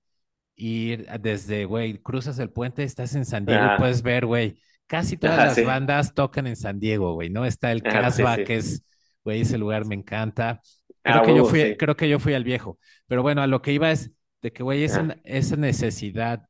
[0.56, 4.60] ir desde, güey, cruzas el puente, estás en San Diego Ajá, puedes ver, güey,
[4.92, 5.64] casi todas ajá, las sí.
[5.64, 7.46] bandas tocan en San Diego, güey, ¿no?
[7.46, 8.44] Está el Ajá, sí, Casbah, sí.
[8.44, 8.84] que es,
[9.24, 10.62] güey, ese lugar me encanta.
[11.06, 13.62] Creo Ah, que yo fui, creo que yo fui al viejo, pero bueno, a lo
[13.62, 16.46] que iba es de que, güey, esa, esa necesidad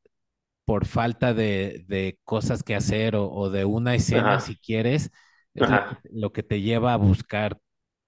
[0.64, 5.10] por falta de, de cosas que hacer o, o de una escena, ajá, si quieres,
[5.54, 6.02] es lo que, ajá.
[6.04, 7.58] lo que te lleva a buscar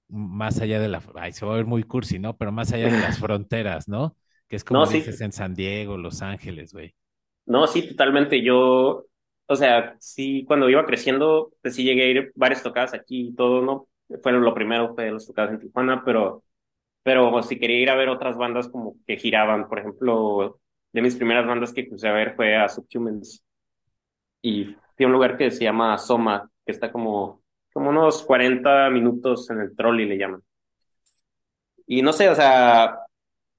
[0.09, 2.37] más allá de la, ay, se va a ver muy cursi, ¿no?
[2.39, 4.17] Pero más allá de las fronteras, ¿no?
[4.49, 6.95] Que es No, como sí, dices en San Diego, Los Ángeles, güey.
[7.47, 8.43] no, sí, totalmente.
[8.43, 9.07] Yo,
[9.47, 13.35] o sea, sí, cuando iba creciendo, pues sí llegué a ir varias tocadas aquí y
[13.35, 13.89] todo, ¿no?
[14.23, 16.45] Fueron lo primero, fue los tocadas en Tijuana, pero,
[17.03, 20.61] pero si quería ir a ver otras bandas como que giraban, por ejemplo,
[20.93, 23.45] de mis primeras bandas que crucé a ver fue a Subhumans
[24.43, 29.51] y fui un lugar que se llama Soma, que está como, como unos 40 minutos
[29.51, 30.43] en el trolley, le llaman.
[31.87, 33.04] Y no sé, o sea,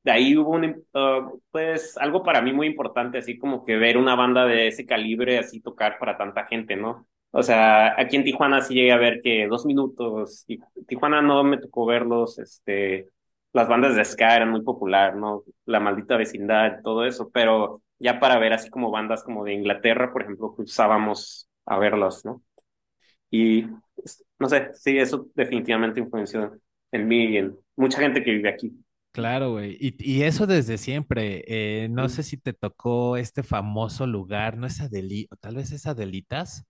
[0.06, 3.98] de ahí hubo un, uh, pues algo para mí muy importante, así como que ver
[3.98, 7.08] una banda de ese calibre así tocar para tanta gente, ¿no?
[7.32, 10.46] O sea, aquí en Tijuana sí llegué a ver que dos minutos,
[10.88, 13.10] Tijuana no me tocó verlos, este,
[13.52, 15.44] las bandas de ska eran muy popular, ¿no?
[15.65, 20.13] La maldita vecindad, todo eso, pero ya para ver así como bandas como de Inglaterra,
[20.13, 22.44] por ejemplo, cruzábamos a verlos, ¿no?
[23.32, 23.65] Y
[24.39, 26.54] no sé, sí, eso definitivamente influenció
[26.91, 28.85] en mí y en mucha gente que vive aquí.
[29.15, 29.78] Claro, güey.
[29.80, 31.43] Y, y eso desde siempre.
[31.47, 35.71] Eh, no sé si te tocó este famoso lugar, ¿no es Adeli, o tal vez
[35.71, 36.65] es Adelitas?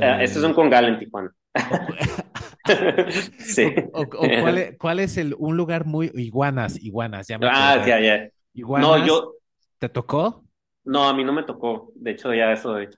[0.00, 1.32] Eh, estos son Eh, con en Tijuana.
[3.38, 3.64] Sí.
[3.64, 7.50] o- o- o cuál es, cuál es el, un lugar muy, Iguanas, Iguanas, ya me
[7.50, 8.30] Ah, ya, ya.
[8.74, 9.34] No, Iguanas, yo,
[9.78, 10.44] ¿te tocó?
[10.84, 11.92] no, a mí no me tocó.
[11.94, 12.90] De hecho, ya eso, de-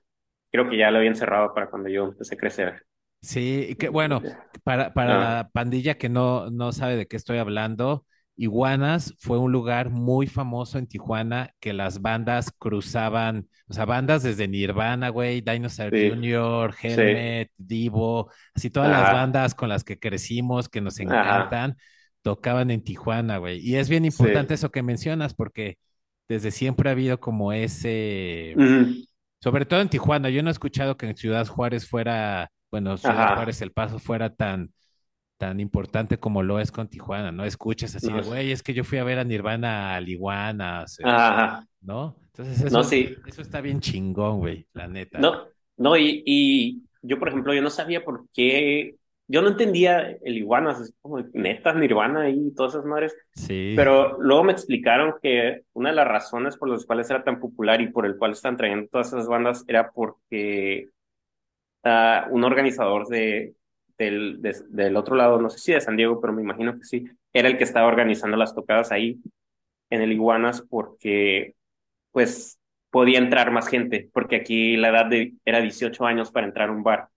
[0.51, 2.83] creo que ya lo habían cerrado para cuando yo empecé a crecer.
[3.21, 4.23] Sí, y que bueno,
[4.63, 8.05] para, para Ah, la pandilla que no, no sabe de qué estoy hablando,
[8.41, 14.23] Iguanas fue un lugar muy famoso en Tijuana que las bandas cruzaban, o sea, bandas
[14.23, 16.87] desde Nirvana, güey, Dinosaur sí, Jr., sí.
[16.87, 21.77] Helmet, Divo, así todas las bandas con las que crecimos, que nos ajá, encantan,
[22.23, 23.59] tocaban en Tijuana, güey.
[23.59, 24.07] Y es bien sí.
[24.07, 25.77] importante eso que mencionas porque
[26.27, 28.55] desde siempre ha habido como ese
[29.39, 33.23] sobre todo en Tijuana, yo no he escuchado que en Ciudad Juárez fuera, bueno, Ciudad
[33.23, 33.35] Ajá.
[33.35, 34.71] Juárez, El Paso fuera tan,
[35.41, 37.43] tan importante como lo es con Tijuana, ¿no?
[37.45, 41.67] Escuchas así No, güey, es que yo fui a ver a Nirvana a ajá.
[41.81, 42.15] ¿no?
[42.27, 43.15] Entonces No, eso, sí.
[43.25, 45.17] eso está bien chingón, güey, la neta.
[45.17, 48.97] No, no, y, y yo, por ejemplo, yo no sabía por qué.
[49.27, 53.17] Yo no entendía el iguanas, así como neta, Nirvana y todas esas madres.
[53.33, 53.73] Sí.
[53.75, 57.81] Pero luego me explicaron que una de las razones por las cuales era tan popular
[57.81, 60.89] y por el cual están trayendo todas esas bandas era porque
[61.83, 63.55] ah, un organizador de,
[63.97, 66.83] del, de- del otro lado, no sé si de San Diego, pero me imagino que
[66.85, 69.21] sí, era el que estaba organizando las tocadas ahí
[69.89, 71.55] en el Iguanas porque
[72.11, 72.59] pues
[72.91, 76.73] podía entrar más gente, porque aquí la edad de, era 18 años para entrar a
[76.73, 77.09] un bar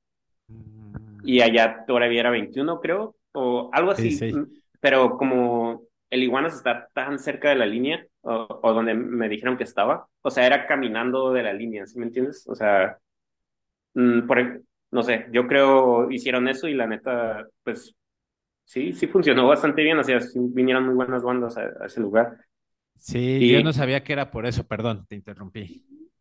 [0.51, 4.45] Mm, y allá todavía era 21 creo, o algo Sí, así, sí.
[4.81, 9.57] pero como el Iguanas está tan cerca de la línea, o, o donde me dijeron
[9.57, 12.47] que estaba, o sea, era caminando de la línea, ¿sí me entiendes?
[12.49, 12.99] O sea,
[13.95, 14.63] mm, por, ej-
[14.95, 17.95] no sé, yo creo hicieron eso y la neta, pues
[18.65, 22.01] sí, sí funcionó bastante bien, o sea, sí vinieron muy buenas bandas a, a ese
[22.01, 22.39] lugar.
[22.99, 25.73] Sí, yo no sabía que era por eso, perdón, te interrumpí.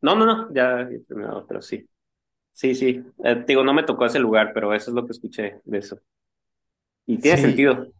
[0.01, 1.87] no, no, no, ya he terminado, pero sí.
[2.53, 3.03] Sí, sí.
[3.23, 5.99] Eh, digo, no me tocó ese lugar, pero eso es lo que escuché de eso.
[7.05, 7.93] Y tiene Sí, sentido.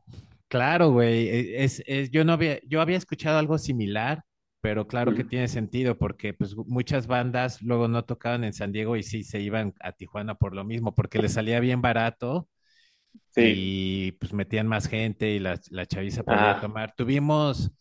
[0.49, 4.23] Claro, güey, e- es, es- yo no había, yo había escuchado algo similar,
[4.63, 8.97] pero claro que tiene sentido porque pues muchas bandas luego no tocaban en San Diego
[8.97, 12.49] y sí se iban a Tijuana por lo mismo, porque les salía bien barato
[13.31, 13.41] Sí.
[13.41, 16.95] y pues metían más gente y la, la chaviza podía tomar.
[16.95, 17.71] Tuvimos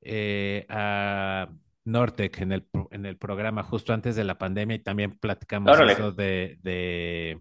[0.00, 1.48] eh, a
[1.84, 6.12] Nortec en el, en el programa justo antes de la pandemia y también platicamos eso
[6.12, 7.40] de, de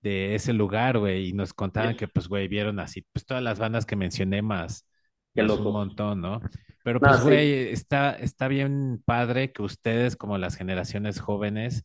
[0.00, 3.58] de ese lugar, güey, y nos contaban que, pues, güey, vieron así, pues, todas las
[3.58, 4.88] bandas que mencioné más,
[5.34, 5.72] Qué más un loco.
[5.72, 6.40] montón, ¿no?
[6.82, 7.30] Pero, No, pues, sí.
[7.30, 11.84] güey, está, está bien padre que ustedes, como las generaciones jóvenes,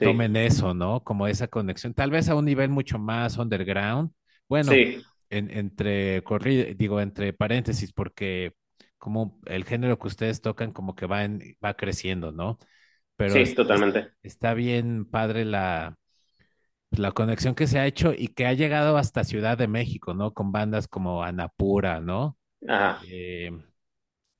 [0.00, 0.06] Sí.
[0.14, 1.04] retomen eso, ¿no?
[1.04, 4.12] Como esa conexión, tal vez a un nivel mucho más underground.
[4.48, 5.04] Bueno, Sí.
[5.30, 8.54] en- entre, corri- digo, entre paréntesis, porque
[8.98, 12.58] como el género que ustedes tocan como que va, en- va creciendo, ¿no?
[13.16, 14.14] Pero Sí, es- totalmente.
[14.22, 15.96] está bien padre la
[16.90, 20.32] la conexión que se ha hecho y que ha llegado hasta Ciudad de México, ¿no?
[20.34, 22.38] Con bandas como Anapura, ¿no?
[22.68, 23.00] Ajá.
[23.00, 23.50] Eh,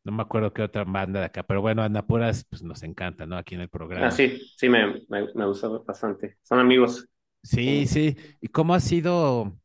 [0.05, 3.37] no me acuerdo qué otra banda de acá, pero bueno, Anapuras, pues nos encanta, ¿no?
[3.37, 4.11] Aquí en el Ah, programa.
[4.11, 6.39] sí, sí, me, me, me gusta bastante.
[6.43, 7.07] Son amigos.
[7.43, 8.17] Sí, sí.
[8.41, 9.59] ¿Y cómo ha sido?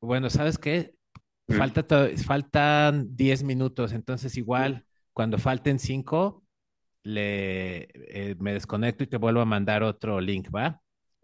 [0.00, 0.94] Bueno, ¿sabes qué?
[1.48, 1.60] Mm.
[1.60, 6.44] Falta to- faltan 10 minutos, entonces igual, cuando falten 5,
[7.04, 10.82] le, eh, me desconecto y te vuelvo a mandar otro link, ¿va?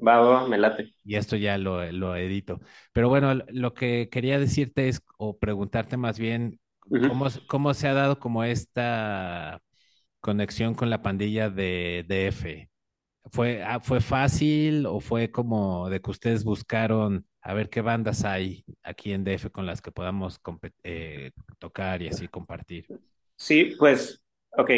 [0.08, 0.88] Va, va, me late.
[1.04, 2.60] Y esto ya lo, lo edito.
[2.92, 6.59] Pero bueno, lo que quería decirte es, o preguntarte más bien,
[6.98, 9.60] ¿cómo, cómo se ha dado como esta
[10.20, 12.70] conexión con la pandilla de DF?
[13.32, 18.24] ¿Fue, ah, fue fácil o fue como de que ustedes buscaron a ver qué bandas
[18.24, 20.40] hay aquí en DF con las que podamos
[20.84, 22.90] eh, tocar y así compartir?
[23.36, 24.22] Sí, pues,
[24.52, 24.70] ok,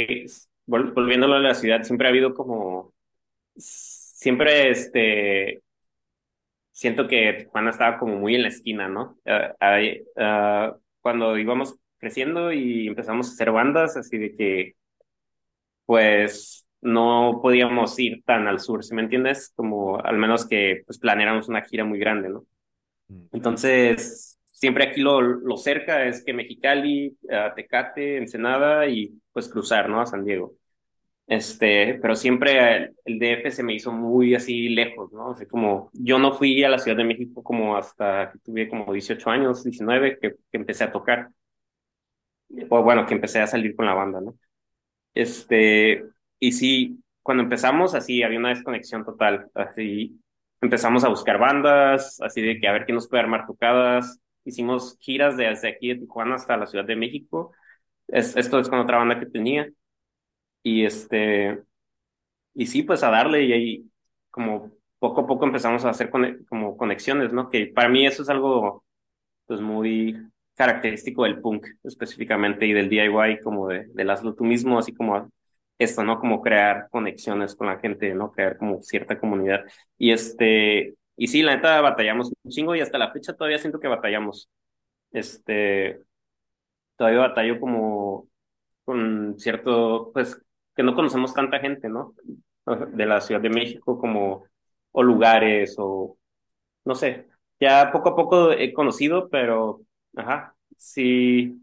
[0.66, 2.94] vol- volviéndolo a la ciudad, siempre ha habido como,
[3.57, 5.62] siempre este,
[6.70, 9.18] siento que Tijuana estaba como muy en la esquina, ¿no?
[10.16, 14.74] Ah, cuando íbamos creciendo y empezamos a hacer bandas, así de que,
[15.86, 19.52] pues, no podíamos ir tan al sur, ¿sí me entiendes?
[19.54, 22.44] Como al menos que, pues, planeáramos una gira muy grande, ¿no?
[23.08, 29.48] Mm, Entonces, siempre aquí lo, lo cerca es que Mexicali, ah, Tecate, Ensenada y, pues,
[29.48, 30.00] cruzar, ¿no?
[30.00, 30.54] A San Diego.
[31.26, 35.30] Este, pero siempre el, el DF se me hizo muy así lejos, ¿no?
[35.30, 38.68] O sea, como yo no fui a la Ciudad de México como hasta que tuve
[38.68, 41.30] como 18 años, 19, que, que empecé a tocar,
[42.70, 44.36] o bueno, que empecé a salir con la banda, ¿no?
[45.14, 46.04] Este,
[46.38, 50.20] y sí, cuando empezamos así había una desconexión total, así
[50.60, 54.96] empezamos a buscar bandas, así de que a ver quién nos puede armar tocadas, hicimos
[55.00, 57.52] giras desde aquí de Tijuana hasta la Ciudad de México,
[58.08, 59.68] es, esto es con otra banda que tenía,
[60.62, 61.62] y este...
[62.54, 63.90] Y sí, pues a darle y ahí
[64.30, 67.50] como poco a poco empezamos a hacer como conexiones, ¿no?
[67.50, 68.84] Que para mí eso es algo
[69.46, 70.16] pues muy
[70.54, 75.30] característico del punk específicamente y del DIY como de, del hazlo tú mismo, así como
[75.78, 76.20] esto, ¿no?
[76.20, 78.32] Como crear conexiones con la gente, ¿no?
[78.32, 79.64] Crear como cierta comunidad.
[79.98, 83.80] Y este, y sí, la neta batallamos un chingo y hasta la fecha todavía siento
[83.80, 84.48] que batallamos.
[85.12, 86.00] Este,
[86.96, 88.28] todavía batallo como
[88.84, 90.40] con cierto, pues,
[90.74, 92.14] que no conocemos tanta gente, ¿no?
[92.92, 94.44] De la Ciudad de México como,
[94.92, 96.16] o lugares, o
[96.84, 97.28] no sé.
[97.60, 99.82] Ya poco a poco he conocido, pero,
[100.16, 101.62] ajá, sí,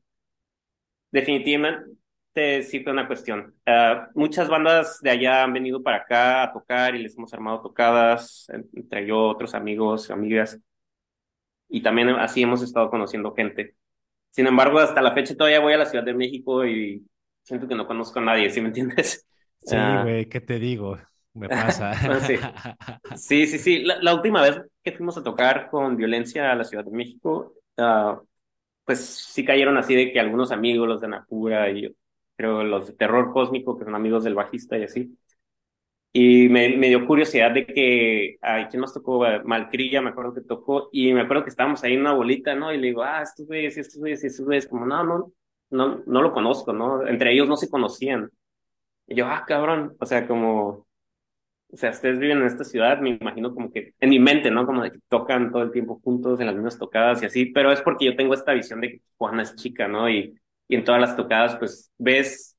[1.11, 3.55] definitivamente sí fue una cuestión.
[3.65, 7.61] Ah, muchas bandas de allá han venido para acá a tocar y les hemos armado
[7.61, 10.59] tocadas, entre yo, otros amigos, amigas,
[11.67, 13.75] y también así hemos estado conociendo gente.
[14.31, 17.05] Sin embargo, hasta la fecha todavía voy a la Ciudad de México y
[17.43, 19.25] siento que no conozco a nadie, ¿sí me entiendes?
[19.61, 20.97] Sí, Ah, güey, ¿qué te digo?
[21.33, 21.93] Me pasa.
[22.05, 22.53] bueno, sí,
[23.13, 23.79] sí, sí, sí.
[23.83, 27.55] La, la última vez que fuimos a tocar con violencia a la Ciudad de México,
[27.77, 28.21] ah,
[28.89, 31.95] pues sí cayeron así de que algunos amigos, los de Napura y
[32.35, 35.15] creo los de Terror Cósmico, que son amigos del bajista y así.
[36.11, 39.23] Y me, me dio curiosidad de que, ay, ¿quién nos tocó?
[39.45, 42.73] Malcrilla, me acuerdo que tocó, y me acuerdo que estábamos ahí en una bolita, ¿no?
[42.73, 45.33] Y le digo, ah, estos güeyes, estos güeyes, estos güeyes, como, no, no,
[45.69, 47.05] no, no lo conozco, ¿no?
[47.05, 48.31] Entre ellos no se conocían.
[49.05, 50.87] Y yo, ah, cabrón, o sea, como,
[51.71, 54.65] o sea, ustedes viven en esta ciudad, me imagino como que, en mi mente, ¿no?
[54.65, 57.71] Como de que tocan todo el tiempo juntos en las mismas tocadas y así, pero
[57.71, 60.09] es porque yo tengo esta visión de que Juana es chica, ¿no?
[60.09, 60.35] Y,
[60.67, 62.57] y en todas las tocadas, pues, ves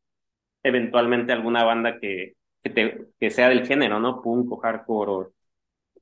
[0.62, 4.22] eventualmente alguna banda que, que, te, que sea del género, ¿no?
[4.22, 5.32] Punk o hardcore o,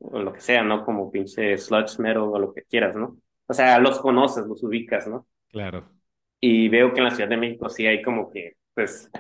[0.01, 0.85] o lo que sea, ¿no?
[0.85, 3.17] Como pinche sludge metal o lo que quieras, ¿no?
[3.47, 5.27] O sea, los conoces, los ubicas, ¿no?
[5.51, 5.89] Claro.
[6.41, 9.11] Y veo que en la Ciudad de México sí hay como que, pues,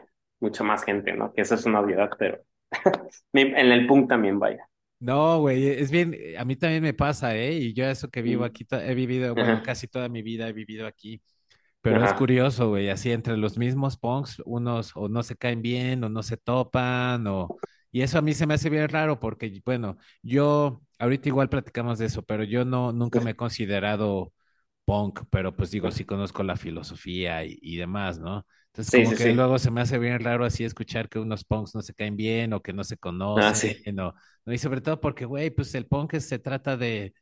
[0.40, 1.33] mucha más gente, ¿no?
[1.33, 2.38] Que eso es una obviedad, pero
[3.33, 4.69] en el punk también vaya.
[5.01, 7.53] No, güey, es bien, a mí también me pasa, ¿eh?
[7.55, 8.45] Y yo eso que vivo Mm.
[8.45, 11.23] aquí, he vivido, bueno, Ajá, casi toda mi vida he vivido aquí,
[11.83, 15.63] pero es ajá, curioso, güey, así entre los mismos punks, unos o no se caen
[15.63, 17.55] bien o no se topan, o...
[17.93, 21.99] Y eso a mí se me hace bien raro porque, bueno, yo, ahorita igual platicamos
[21.99, 24.33] de eso, pero yo no, nunca me he considerado
[24.87, 28.47] punk, pero pues digo, sí conozco la filosofía y, y demás, ¿no?
[28.79, 29.33] Entonces sí, como sí, que sí.
[29.33, 32.53] luego se me hace bien raro así escuchar que unos punks no se caen bien
[32.53, 32.97] o que no se
[33.35, 34.14] Ah, conocen, sí, o,
[34.47, 34.53] ¿no?
[34.53, 37.12] Y sobre todo porque, güey, pues el punk se trata de,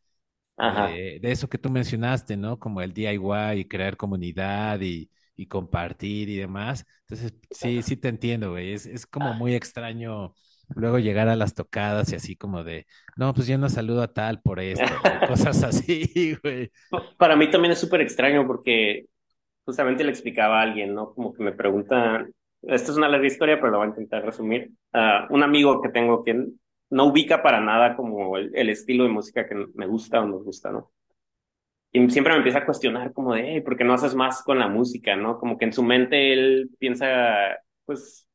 [0.57, 1.03] ajá.
[1.05, 2.59] de, de eso que tú mencionaste, ¿no?
[2.59, 6.85] Como el DIY y crear comunidad y, y compartir y demás.
[7.03, 8.73] Entonces, sí, sí te entiendo, güey.
[8.73, 10.35] Es, es como muy extraño
[10.75, 14.13] luego llegar a las tocadas y así como de, no, pues yo no saludo a
[14.13, 16.71] tal por esto, cosas así, güey.
[17.19, 19.07] Para mí también es súper extraño porque
[19.67, 21.13] justamente le explicaba a alguien, ¿no?
[21.13, 24.71] Como que me preguntan, esta es una larga historia, pero lo voy a intentar resumir.
[24.95, 26.47] Ah, un amigo que tengo que
[26.89, 30.45] no ubica para nada como el, el estilo de música que me gusta o nos
[30.45, 30.91] gusta, ¿no?
[31.97, 34.59] y siempre me empieza a cuestionar como de, hey, ¿por qué no haces más con
[34.59, 35.39] la música, no?
[35.39, 38.29] Como que en su mente él piensa, pues,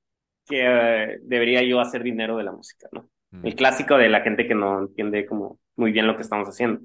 [0.47, 3.07] que eh, debería yo hacer dinero de la música, ¿no?
[3.29, 3.45] Mm.
[3.45, 6.81] El clásico de la gente que no entiende como muy bien lo que estamos haciendo.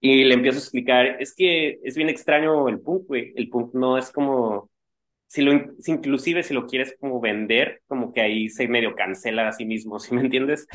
[0.00, 3.32] Y le empiezo a explicar, es que es bien extraño el punk, güey.
[3.36, 4.70] El punk no es como,
[5.28, 9.48] si lo, si inclusive si lo quieres como vender, como que ahí se medio cancela
[9.48, 10.66] a sí mismo, ¿sí me entiendes?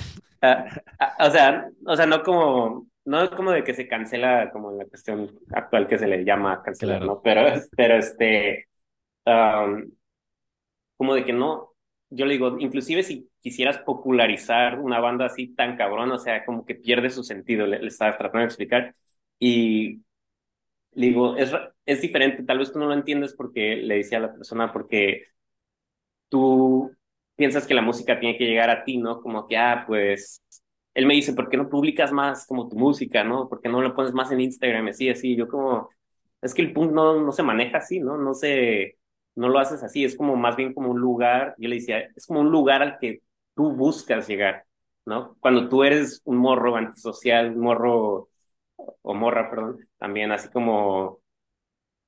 [0.41, 0.65] Ah,
[0.99, 4.71] ah, o sea, o sea, no como, no es como de que se cancela como
[4.71, 7.05] en la cuestión actual que se le llama cancelar, Claro.
[7.05, 7.21] ¿no?
[7.23, 7.43] Pero,
[7.75, 8.67] pero este,
[9.25, 9.91] um,
[10.97, 11.73] como de que no,
[12.09, 16.65] yo le digo, inclusive si quisieras popularizar una banda así tan cabrón, o sea, como
[16.65, 18.93] que pierde su sentido, le, le estaba tratando de explicar.
[19.41, 20.03] Y
[20.93, 21.51] digo, es,
[21.85, 25.25] es diferente, tal vez tú no lo entiendes porque le decía a la persona, porque
[26.29, 26.91] tú
[27.35, 29.21] piensas que la música tiene que llegar a ti, ¿no?
[29.21, 30.43] Como que, ah, pues,
[30.93, 33.49] él me dice, ¿por qué no publicas más como tu música, ¿no?
[33.49, 34.87] ¿Por qué no lo pones más en Instagram?
[34.87, 35.89] Así, así, yo como,
[36.41, 38.17] es que el punk no, no se maneja así, ¿no?
[38.17, 38.97] No se,
[39.35, 42.25] no lo haces así, es como más bien como un lugar, yo le decía, es
[42.25, 43.21] como un lugar al que
[43.55, 44.65] tú buscas llegar,
[45.05, 45.35] ¿no?
[45.39, 48.29] Cuando tú eres un morro antisocial, un morro,
[49.01, 51.21] o morra, perdón, también así como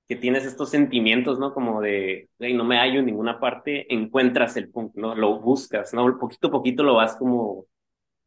[0.07, 1.53] que tienes estos sentimientos, ¿no?
[1.53, 5.15] Como de, hey, no me hallo en ninguna parte, encuentras el punk, ¿no?
[5.15, 6.17] Lo buscas, ¿no?
[6.19, 7.65] Poquito a poquito lo vas como,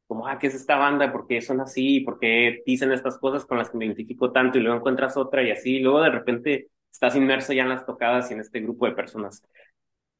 [0.06, 1.12] como, ah, ¿qué es esta banda?
[1.12, 2.00] ¿Por qué son así?
[2.00, 4.58] ¿Por qué dicen estas cosas con las que me identifico tanto?
[4.58, 7.86] Y luego encuentras otra y así, y luego de repente estás inmerso ya en las
[7.86, 9.42] tocadas y en este grupo de personas.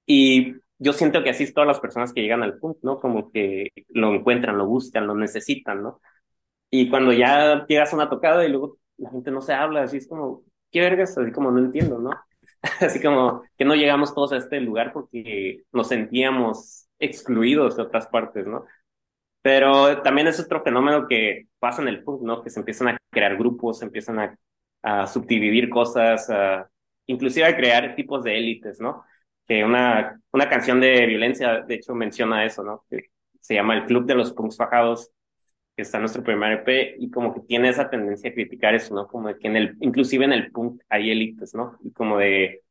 [0.06, 3.00] Y yo siento que así es todas las personas que llegan al punk, ¿no?
[3.00, 6.00] Como que lo encuentran, lo buscan, lo necesitan, ¿no?
[6.70, 9.98] Y cuando ya llegas a una tocada y luego la gente no se habla, así
[9.98, 11.16] es como, ¿qué vergas?
[11.16, 12.10] Así como no entiendo, ¿no?
[12.80, 18.06] Así como que no llegamos todos a este lugar porque nos sentíamos excluidos de otras
[18.08, 18.64] partes, ¿no?
[19.42, 22.42] Pero también es otro fenómeno que pasa en el punk, ¿no?
[22.42, 24.36] Que se empiezan a crear grupos, se empiezan a,
[24.82, 26.68] a subdividir cosas, a,
[27.06, 29.04] inclusive a crear tipos de élites, ¿no?
[29.46, 32.84] Que una, una canción de violencia, de hecho, menciona eso, ¿no?
[32.90, 35.12] Que se llama El Club de los Punks Fajados
[35.76, 39.06] que está nuestro primer EP, y como que tiene esa tendencia a criticar eso, ¿no?
[39.08, 41.78] Como de que en el, inclusive en el punk hay élites, ¿no?
[41.84, 42.62] Y como de,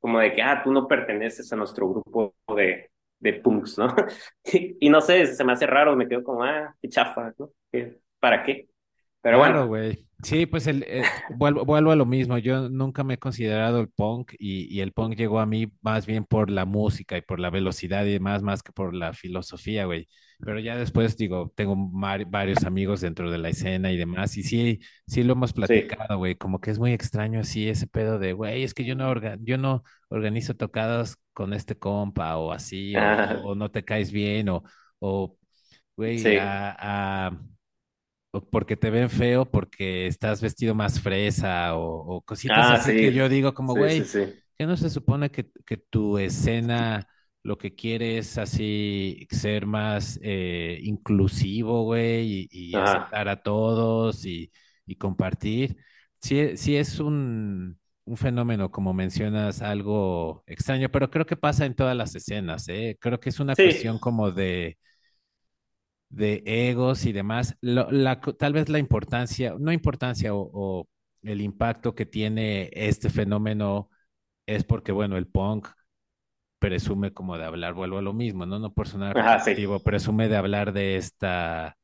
[0.00, 3.88] como de que, ah, tú no perteneces a nuestro grupo de, de punks, ¿no?
[4.52, 7.50] Y, y no sé, se me hace raro, me quedo como, ah, qué chafa, ¿no?
[7.72, 8.68] ¿Qué- ¿Para qué?
[9.22, 10.06] Pero Claro, bueno, güey.
[10.22, 12.38] Sí, pues el, eh, vuelvo, vuelvo a lo mismo.
[12.38, 16.06] Yo nunca me he considerado el punk y, y el punk llegó a mí más
[16.06, 19.84] bien por la música y por la velocidad y demás, más que por la filosofía,
[19.84, 20.08] güey.
[20.38, 21.74] Pero ya después, digo, tengo
[22.28, 26.36] varios amigos dentro de la escena y demás, y sí, sí lo hemos platicado, güey.
[26.36, 29.38] Como que es muy extraño así ese pedo de, güey, es que yo no, orga-
[29.42, 34.12] yo no organizo tocadas con este compa o así, o, ah, o no te caes
[34.12, 34.62] bien, o,
[35.00, 35.36] o
[35.96, 37.36] güey, sí, a,
[38.50, 43.10] porque te ven feo, porque estás vestido más fresa o, o cositas ah, así que
[43.12, 47.08] yo digo como, sí, sí, güey, sí, ¿qué no se supone que, que tu escena
[47.42, 54.24] lo que quiere es así ser más eh, inclusivo, güey, y, y aceptar a todos
[54.26, 54.50] y,
[54.86, 55.76] y compartir?
[56.20, 61.74] Sí, sí es un, un fenómeno, como mencionas, algo extraño, pero creo que pasa en
[61.74, 62.96] todas las escenas, ¿eh?
[63.00, 64.78] Creo que es una sí, cuestión como de
[66.08, 70.88] de egos y demás, lo- la, co- tal vez la importancia, no importancia o, o
[71.22, 73.90] el impacto que tiene este fenómeno
[74.46, 75.68] es porque, bueno, el punk
[76.58, 78.58] presume como de hablar, vuelvo a lo mismo, ¿no?
[78.58, 81.76] No por sonar ajá, sí, presume de hablar de esta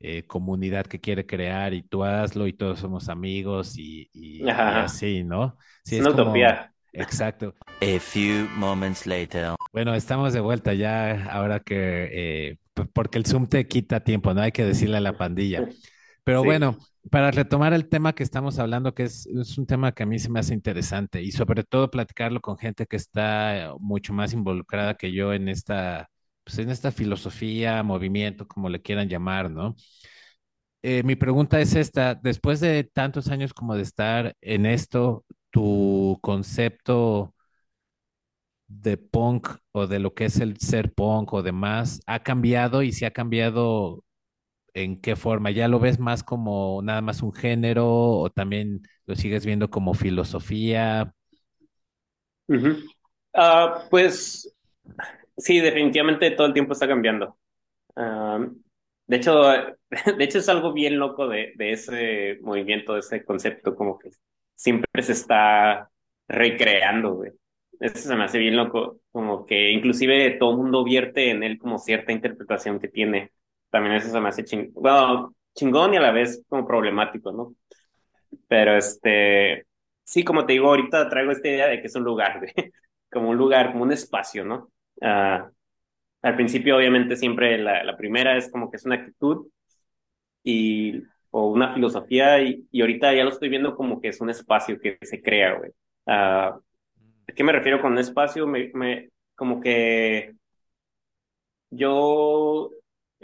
[0.00, 4.10] eh, comunidad que quiere crear y tú hazlo y todos somos amigos y,
[4.46, 5.56] así, ¿no?
[5.84, 6.72] Sí, Es es una como, utopía.
[6.92, 7.54] exacto.
[7.80, 9.54] A few moments later.
[9.72, 12.58] Bueno, estamos de vuelta ya, ahora que, eh,
[12.92, 14.40] porque el Zoom te quita tiempo, ¿no?
[14.42, 15.64] Hay que decirle a la pandilla.
[16.24, 16.78] Pero Sí, bueno,
[17.10, 20.18] para retomar el tema que estamos hablando, que es, es un tema que a mí
[20.18, 24.32] se me hace interesante y sobre todo platicarlo con gente que está eh, mucho más
[24.32, 26.08] involucrada que yo en esta,
[26.44, 29.76] pues en esta filosofía, movimiento, como le quieran llamar, ¿no?
[30.82, 36.18] Eh, mi pregunta es esta, después de tantos años como de estar en esto, tu
[36.22, 37.34] concepto
[38.68, 42.92] de punk o de lo que es el ser punk o demás ha cambiado y
[42.92, 44.03] si ha cambiado
[44.74, 45.52] ¿En qué forma?
[45.52, 49.94] ¿Ya lo ves más como nada más un género o también lo sigues viendo como
[49.94, 51.14] filosofía?
[53.32, 54.52] Ah, pues
[55.36, 57.38] sí, definitivamente todo el tiempo está cambiando.
[57.94, 58.44] Ah,
[59.06, 59.42] de hecho,
[60.18, 64.10] de hecho es algo bien loco de, ese movimiento, de ese concepto, como que
[64.56, 65.88] siempre se está
[66.26, 67.22] recreando.
[67.80, 71.58] Eso se me hace bien loco, como que inclusive todo el mundo vierte en él
[71.58, 73.30] como cierta interpretación que tiene.
[73.74, 77.56] También eso se me hace ching bueno, chingón y a la vez como problemático, ¿no?
[78.46, 79.66] Pero este,
[80.04, 82.40] sí, como te digo, ahorita traigo esta idea de que es un lugar,
[83.10, 84.70] como un lugar, como un espacio, ¿no?
[85.00, 85.50] Uh,
[86.22, 89.48] al principio, obviamente, siempre la, la, primera es como que es una actitud
[90.44, 91.02] y,
[91.32, 94.78] o una filosofía, y, y, ahorita ya lo estoy viendo como que es un espacio
[94.78, 95.72] que se crea, güey.
[96.06, 96.60] Uh,
[97.26, 98.46] ¿A qué me refiero con un espacio?
[98.46, 100.34] Me, me, como que
[101.70, 102.70] yo,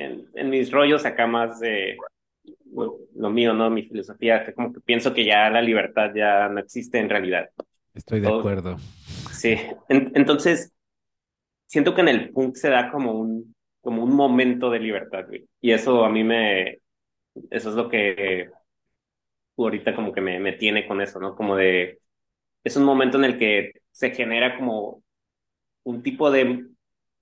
[0.00, 1.96] en, en mis rollos acá más de
[2.72, 3.70] lo mío, ¿no?
[3.70, 7.50] Mi filosofía, que como que pienso que ya la libertad ya no existe en realidad.
[7.94, 8.76] Estoy de Todo, acuerdo.
[9.32, 9.56] Sí,
[9.88, 10.72] en, entonces
[11.66, 15.46] siento que en el punk se da como un, como un momento de libertad, güey.
[15.60, 16.78] Y eso a mí me,
[17.50, 18.50] eso es lo que
[19.56, 21.34] ahorita como que me, me tiene con eso, ¿no?
[21.34, 22.00] Como de,
[22.64, 25.02] es un momento en el que se genera como
[25.84, 26.66] un tipo de,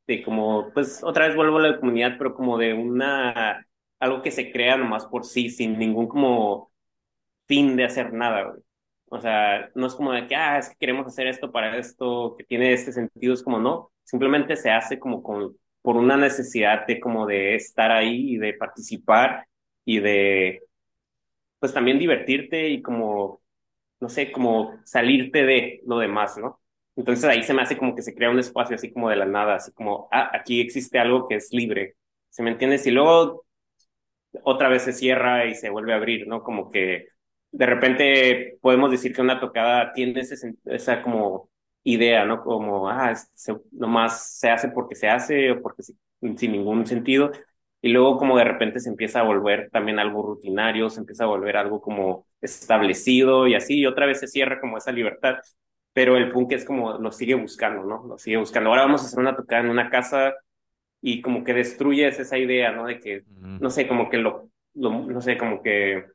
[0.09, 3.67] de como, pues otra vez vuelvo a la comunidad, pero como de una
[4.01, 6.73] algo que se crea nomás por sí, sin ningún como
[7.47, 8.63] fin de hacer nada, güey.
[9.11, 12.37] O sea, no es como de que, ah, es que queremos hacer esto para esto,
[12.39, 16.87] que tiene este sentido, es como no, simplemente se hace como con, por una necesidad
[16.87, 19.47] de como de estar ahí y de participar
[19.85, 20.63] y de,
[21.59, 23.43] pues también divertirte y como,
[24.01, 26.61] no sé, como salirte de lo demás, ¿no?
[26.99, 29.27] Entonces ahí se me hace como que se crea un espacio así como de la
[29.27, 31.97] nada, así como, ah, aquí existe algo que es libre,
[32.31, 32.81] ¿se me entiende?
[32.85, 33.47] Y luego
[34.43, 36.43] otra vez se cierra y se vuelve a abrir, ¿no?
[36.43, 37.09] Como que
[37.51, 41.51] de repente podemos decir que una tocada tiene ese, esa como
[41.85, 42.43] idea, ¿no?
[42.43, 47.31] Como, ah, se, nomás se hace porque se hace o porque sin ningún sentido.
[47.81, 51.27] Y luego como de repente se empieza a volver también algo rutinario, se empieza a
[51.29, 55.37] volver algo como establecido y así, y otra vez se cierra como esa libertad.
[55.99, 58.07] Pero el punk es como, lo sigue buscando, ¿no?
[58.07, 58.71] Lo sigue buscando.
[58.71, 60.33] Ahora vamos a hacer una tocada en una casa
[61.01, 62.87] y como que destruyes esa idea, ¿no?
[62.87, 63.25] De que,
[63.59, 66.07] no sé, como que lo, lo, no sé, como que,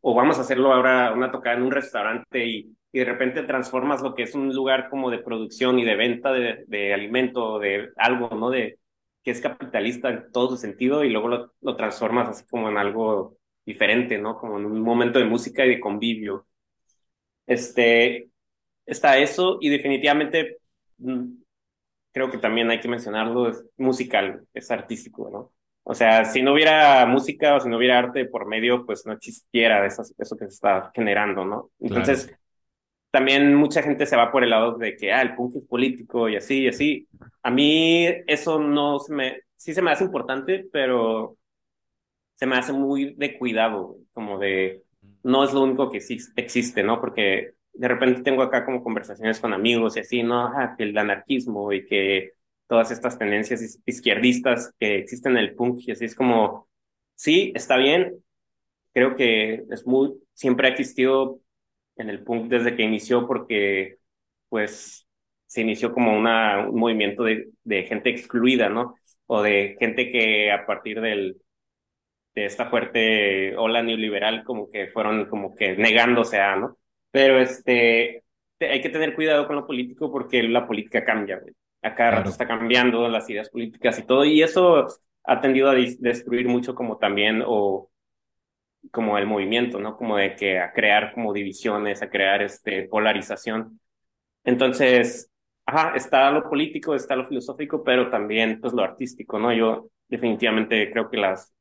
[0.00, 4.00] o vamos a hacerlo ahora una tocada en un restaurante y, y de repente transformas
[4.00, 7.90] lo que es un lugar como de producción y de venta de, de alimento, de
[7.98, 8.48] algo, ¿no?
[8.48, 8.78] De
[9.22, 12.78] que es capitalista en todo su sentido y luego lo, lo transformas así como en
[12.78, 14.38] algo diferente, ¿no?
[14.38, 16.46] Como en un momento de música y de convivio.
[17.46, 18.29] Este,
[18.90, 20.58] está eso y definitivamente
[20.98, 21.40] mm,
[22.12, 25.52] creo que también hay que mencionarlo, es musical, es artístico, ¿no?
[25.82, 29.12] O sea, si no hubiera música o si no hubiera arte por medio, pues no
[29.12, 31.70] existiera eso, eso que se está generando, ¿no?
[31.80, 32.32] Entonces,
[33.10, 36.28] también mucha gente se va por el lado de que, ah, el punk es político
[36.28, 37.08] y así, y así.
[37.42, 41.36] A mí eso no se me, sí se me hace importante, pero
[42.34, 44.82] se me hace muy de cuidado, como de,
[45.22, 45.98] no es lo único que
[46.36, 47.00] existe, ¿no?
[47.00, 50.52] Porque de repente tengo acá como conversaciones con amigos y así, ¿no?
[50.76, 52.32] Que el anarquismo y que
[52.66, 56.68] todas estas tendencias izquierdistas que existen en el punk y así es como,
[57.14, 58.22] sí, está bien,
[58.94, 61.40] creo que es muy, siempre ha existido
[61.96, 63.98] en el punk desde que inició porque
[64.48, 65.06] pues
[65.46, 68.96] se inició como una, un movimiento de, de gente excluida, ¿no?
[69.26, 71.40] O de gente que a partir del,
[72.34, 76.78] de esta fuerte ola neoliberal como que fueron como que negándose a, ¿no?
[77.10, 78.24] Pero este,
[78.60, 81.54] hay que tener cuidado con lo político porque la política cambia, güey.
[81.82, 84.86] A cada rato está cambiando las ideas políticas y todo, y eso
[85.24, 87.90] ha tendido a destruir mucho como también, o
[88.90, 89.96] como el movimiento, ¿no?
[89.96, 93.80] Como de que a crear como divisiones, a crear este polarización.
[94.44, 95.30] Entonces,
[95.66, 99.52] ajá, está lo político, está lo filosófico, pero también pues lo artístico, ¿no?
[99.52, 101.52] Yo definitivamente creo que las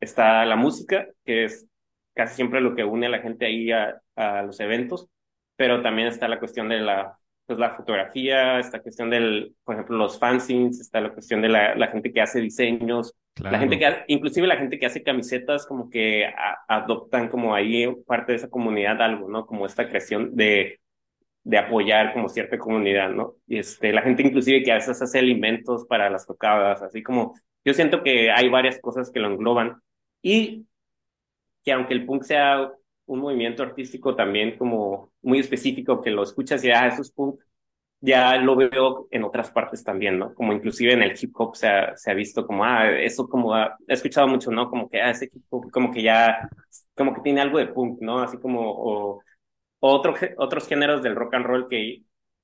[0.00, 1.66] está la música, que es
[2.14, 5.08] casi siempre lo que une a la gente ahí a, a los eventos,
[5.56, 9.96] pero también está la cuestión de la, pues, la fotografía, esta cuestión del, por ejemplo,
[9.96, 14.04] los fanzines, está la cuestión de la, la gente que hace diseños, la gente que,
[14.08, 16.28] inclusive la gente que hace camisetas, como que
[16.66, 19.46] adoptan como ahí parte de esa comunidad algo, ¿no?
[19.46, 20.80] Como esta creación de,
[21.44, 23.36] de apoyar como cierta comunidad, ¿no?
[23.46, 27.34] Y este, la gente inclusive que a veces hace alimentos para las tocadas, así como,
[27.64, 29.80] yo siento que hay varias cosas que lo engloban.
[30.20, 30.66] Y
[31.64, 32.70] que aunque el punk sea
[33.08, 37.40] un movimiento artístico también como muy específico, que lo escuchas y, ah, eso es punk,
[38.00, 40.34] ya lo veo en otras partes también, ¿no?
[40.34, 43.56] Como inclusive en el hip hop se ha, se ha visto como, ah, eso como,
[43.56, 44.70] he escuchado mucho, ¿no?
[44.70, 46.48] Como que, ah, ese hip hop como que ya,
[46.94, 48.20] como que tiene algo de punk, ¿no?
[48.20, 49.22] Así como, o,
[49.80, 52.02] otro, otros géneros del rock and roll que,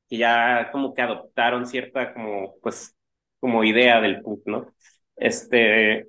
[0.09, 2.97] que ya como que adoptaron cierta como, pues,
[3.41, 4.75] como idea del punk, ¿no?
[5.17, 6.09] Este,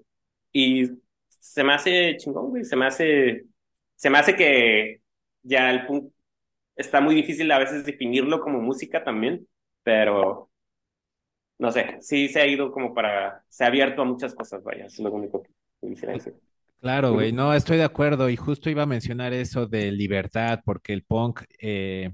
[0.51, 0.89] y
[1.27, 3.45] se me hace chingón, güey, se me hace,
[4.05, 5.01] se me hace que
[5.41, 6.13] ya el punk
[6.75, 9.47] está muy difícil a veces definirlo como música también,
[9.81, 10.51] pero
[11.57, 14.85] no sé, sí se ha ido como para, se ha abierto a muchas cosas, vaya,
[14.85, 16.35] es lo único que quisiera decir.
[16.81, 20.93] Claro, güey, no, estoy de acuerdo y justo iba a mencionar eso de libertad, porque
[20.93, 22.11] el punk, eh,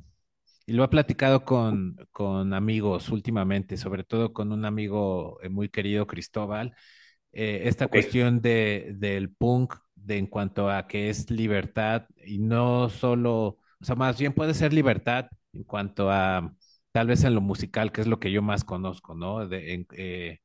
[0.65, 5.67] y lo he platicado con, con amigos últimamente, sobre todo con un amigo eh, muy
[5.67, 6.73] querido, Cristóbal,
[7.33, 9.75] eh, esta cuestión de, del punk
[10.05, 13.37] de, en cuanto a que es libertad y no solo,
[13.81, 16.53] o sea, más bien puede ser libertad en cuanto a
[16.91, 19.47] tal vez en lo musical, que es lo que yo más conozco, ¿no?
[19.47, 20.39] De, en- eh,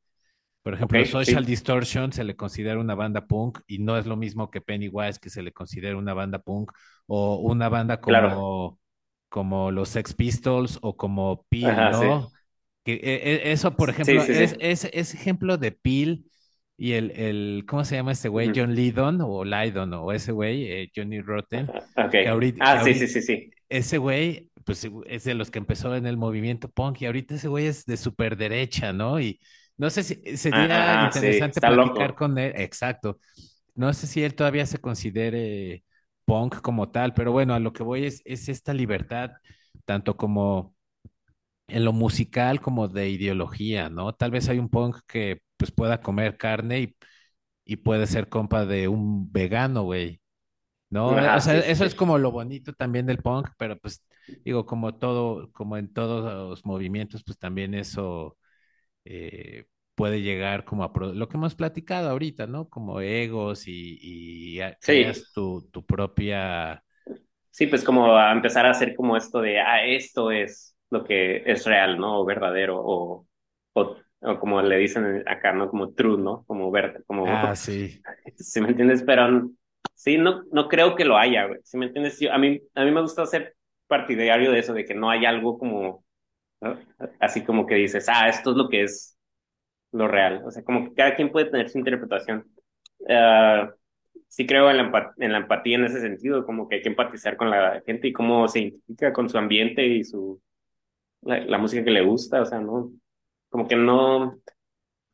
[0.63, 4.17] por ejemplo, Social sí, Distortion se le considera una banda punk y no es lo
[4.17, 6.73] mismo que Pennywise que se le considera una banda punk
[7.07, 8.41] o una banda claro.
[8.41, 8.81] como,
[9.29, 12.07] como los Sex Pistols o como Peel, Ajá, sí.
[12.07, 12.33] ¿no?
[12.85, 16.27] Que e- e- eso, por ejemplo, sí, es, es, es ejemplo de Peel
[16.77, 18.53] y el, el, ¿cómo se llama ese güey?
[18.55, 22.15] John Lydon o Lydon o ese güey, eh, Johnny Rotten, Ok.
[22.21, 23.51] que ahorita, que Ah, sí, sí, sí, sí.
[23.69, 27.49] ese güey, pues es de los que empezó en el movimiento punk y ahorita ese
[27.49, 29.21] güey es de súper derecha, ¿no?
[29.21, 29.41] Y
[29.77, 32.17] no sé si sería sí, interesante está platicar loco.
[32.17, 33.19] con él, exacto.
[33.75, 35.85] No sé si él todavía se considere
[36.25, 39.33] punk como tal, pero bueno, a lo que voy es, es esta libertad,
[39.85, 40.75] tanto como
[41.69, 44.15] en lo musical como de ideología, ¿no?
[44.15, 46.97] Tal vez hay un punk que pues pueda comer carne y,
[47.65, 50.21] y puede ser compa de un vegano, güey.
[50.91, 51.19] ¿no?
[51.19, 54.05] Eh, O sea, sí, sí, eso es como lo bonito también del punk, pero pues
[54.45, 58.37] digo, como todo, como en todos los movimientos, pues también eso
[59.05, 62.69] eh, puede llegar como a lo que hemos platicado ahorita, ¿no?
[62.69, 66.83] Como egos y, y Sí, tu, tu propia...
[67.51, 71.43] sí, pues como a empezar a hacer como esto de, ah, esto es lo que
[71.51, 72.21] es real, ¿no?
[72.21, 73.27] O verdadero, o,
[73.75, 75.69] o, o como le dicen acá, ¿no?
[75.71, 76.45] Como true, ¿no?
[76.47, 78.03] Como ver, como, Ah, sí.
[78.37, 79.03] si me entiendes?
[79.05, 79.51] Pero
[79.95, 81.61] sí, no, no creo que lo haya, güey.
[81.65, 82.19] Si me entiendes?
[82.21, 83.57] Yo, a mí, a mí me gusta ser
[83.87, 86.05] partidario de eso, de que no hay algo como,
[86.61, 86.79] ¿no?
[87.21, 89.19] Así como que dices, ah, esto es lo que es
[89.93, 90.43] lo real.
[90.47, 92.47] O sea, como que cada quien puede tener su interpretación.
[93.09, 93.73] Ah,
[94.29, 97.37] sí creo en la, en la empatía en ese sentido, como que hay que empatizar
[97.37, 100.41] con la gente y cómo se identifica con su ambiente y su,
[101.23, 102.93] la, la música que le gusta, o sea, no,
[103.57, 104.41] como que no,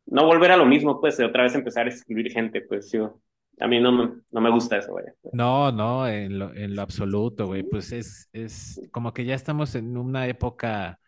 [0.06, 3.20] no volver a lo mismo, pues, de otra vez empezar a excluir gente, pues, yo,
[3.60, 5.14] a mí no me, no me gusta eso, vaya.
[5.30, 7.62] No, no, en lo, en lo absoluto, güey.
[7.62, 11.00] Pues es, es como que ya estamos en una época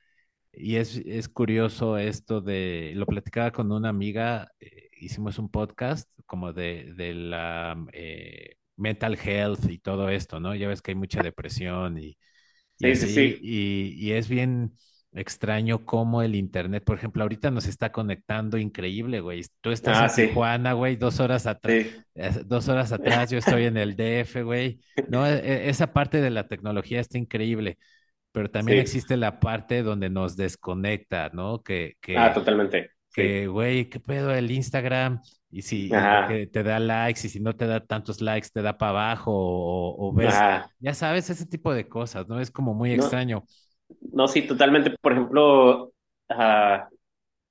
[0.53, 6.11] Y es, es curioso esto de, lo platicaba con una amiga, eh, hicimos un podcast
[6.27, 10.55] como de, de la eh, mental health y todo esto, ¿no?
[10.57, 12.19] Ya ves que hay mucha depresión y,
[12.79, 13.41] y Sí, sí, sí.
[13.43, 14.77] y, y es bien
[15.15, 19.43] extraño cómo el internet, por ejemplo, ahorita nos está conectando increíble, güey.
[19.61, 22.05] Tú estás Ah, en sí, Tijuana, güey, dos horas atrás, sí,
[22.47, 24.81] dos horas atrás, yo estoy en el DF, güey.
[25.07, 27.79] No, E- e- esa parte de la tecnología está increíble
[28.33, 28.79] pero también sí.
[28.79, 31.63] existe la parte donde nos desconecta, ¿no?
[31.63, 33.23] Que, Ah, que, totalmente, sí.
[33.23, 35.23] que, güey, ¿qué pedo el Instagram?
[35.51, 38.77] Y si que te da likes y si no te da tantos likes, te da
[38.79, 40.71] para abajo o, o ves, ajá.
[40.79, 42.41] ya sabes, ese tipo de cosas, ¿no?
[42.41, 43.45] Es como muy No, extraño.
[44.13, 44.91] No, sí, totalmente.
[45.01, 45.93] Por ejemplo,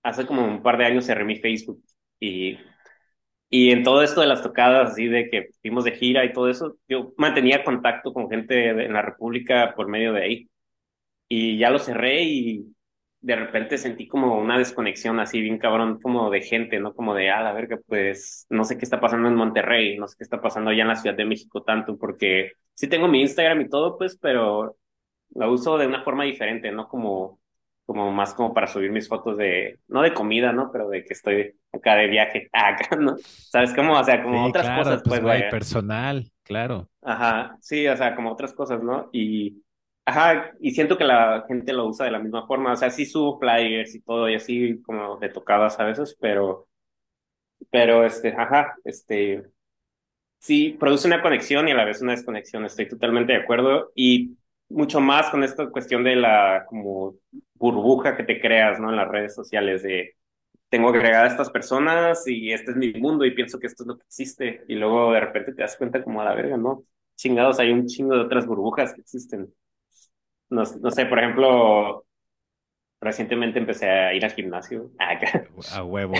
[0.04, 1.82] hace como un par de años cerré mi Facebook
[2.20, 2.58] y
[3.50, 6.50] Y en todo esto de las tocadas, así de que fuimos de gira y todo
[6.50, 10.50] eso, yo mantenía contacto con gente en la República por medio de ahí.
[11.30, 12.76] Y ya lo cerré y
[13.22, 16.94] de repente sentí como una desconexión así bien cabrón, como de gente, ¿no?
[16.96, 20.16] Como de, ah, la verga, pues no sé qué está pasando en Monterrey, no sé
[20.18, 23.62] qué está pasando allá en la Ciudad de México tanto, porque sí tengo mi Instagram
[23.62, 24.78] y todo, pues, pero
[25.36, 26.88] lo uso de una forma diferente, ¿no?
[26.88, 27.40] Como,
[27.86, 30.72] como más como para subir mis fotos de, no de comida, ¿no?
[30.72, 33.16] Pero de que estoy acá de viaje, ah, acá, ¿no?
[33.50, 34.00] ¿Sabes cómo?
[34.00, 35.46] O sea, como Sí, otras claro, cosas, pues, pues, vaya.
[35.48, 36.90] personal, claro.
[37.02, 39.10] Ajá, sí, o sea, como otras cosas, ¿no?
[39.12, 39.62] Y,
[40.06, 43.06] ajá, y siento que la gente lo usa de la misma forma, o sea, sí
[43.06, 46.68] subo flyers y todo, y así como de tocadas a veces, pero,
[47.72, 49.44] pero, este, ajá, este,
[50.40, 54.38] sí, produce una conexión y a la vez una desconexión, estoy totalmente de acuerdo, y
[54.70, 57.16] mucho más con esta cuestión de la, como,
[57.56, 58.90] burbuja que te creas, ¿no?
[58.90, 60.16] En las redes sociales de,
[60.70, 63.88] tengo agregada a estas personas y este es mi mundo y pienso que esto es
[63.88, 66.84] lo que existe, y luego de repente te das cuenta como a la verga, ¿no?
[67.16, 69.54] Chingados, hay un chingo de otras burbujas que existen.
[70.50, 72.06] No, no sé, por ejemplo,
[73.00, 75.46] recientemente empecé a ir al gimnasio acá.
[75.74, 76.16] A huevo.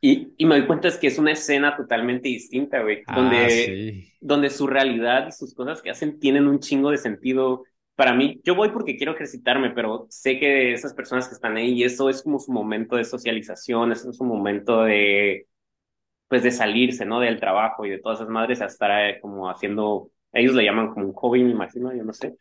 [0.00, 3.48] Y, y me doy cuenta es que es una escena totalmente distinta, güey, Ah, donde,
[3.48, 4.12] sí.
[4.20, 7.64] donde su realidad y sus cosas que hacen tienen un chingo de sentido.
[7.94, 11.82] Para mí, yo voy porque quiero ejercitarme, pero sé que esas personas que están ahí,
[11.82, 15.46] eso es como su momento de socialización, eso es su momento de,
[16.28, 17.20] pues, de salirse, ¿no?
[17.20, 20.88] Del trabajo y de todas esas madres a estar eh, como haciendo, ellos le llaman
[20.92, 22.36] como un hobby, me imagino, yo no sé.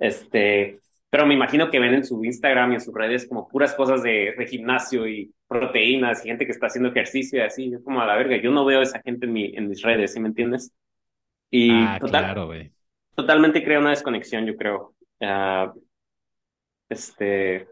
[0.00, 0.80] Este,
[1.14, 4.02] pero me imagino que ven en su Instagram y en sus redes como puras cosas
[4.02, 8.00] de, de gimnasio y proteínas y gente que está haciendo ejercicio y así, yo como
[8.00, 10.18] a la verga, yo no veo a esa gente en, mi, en mis redes, ¿sí
[10.18, 10.72] me entiendes?
[11.50, 12.74] Y Ah, total, claro, güey.
[13.14, 14.94] totalmente crea una desconexión, yo creo.
[15.20, 15.72] Ah,
[16.88, 17.68] este,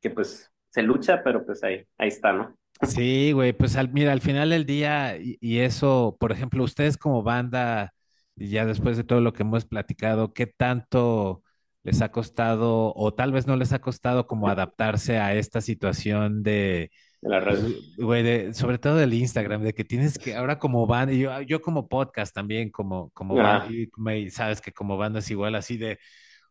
[0.00, 2.56] que pues se lucha, pero pues ahí, ahí está, ¿no?
[2.82, 6.96] Sí, güey, pues al, mira, al final del día, y, y eso, por ejemplo, ustedes
[6.96, 7.92] como banda,
[8.36, 11.42] y ya después de todo lo que hemos platicado, ¿qué tanto
[11.88, 16.42] les ha costado, o tal vez no les ha costado como adaptarse a esta situación
[16.42, 17.76] de, De las pues, redes.
[17.96, 21.40] güey, de- sobre todo del Instagram, de que tienes que, ahora como banda, y yo,
[21.42, 25.30] yo como podcast también, como, como banda, Ah, y me- sabes que como banda es
[25.30, 25.98] igual así de,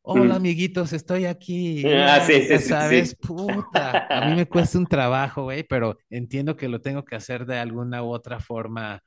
[0.02, 0.38] hola mm.
[0.38, 3.16] amiguitos, estoy aquí, Ah, sí, sí, sabes, sí.
[3.28, 7.46] puta, a mí me cuesta un trabajo, güey, pero entiendo que lo tengo que hacer
[7.46, 9.02] de alguna u otra forma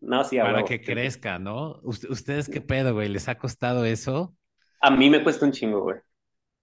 [0.00, 1.80] No, sí, para que crezca, ¿no?
[1.82, 3.08] Ust- ¿Ustedes qué pedo, güey?
[3.08, 4.34] ¿Les ha costado eso?
[4.80, 5.98] A mí me cuesta un chingo, güey.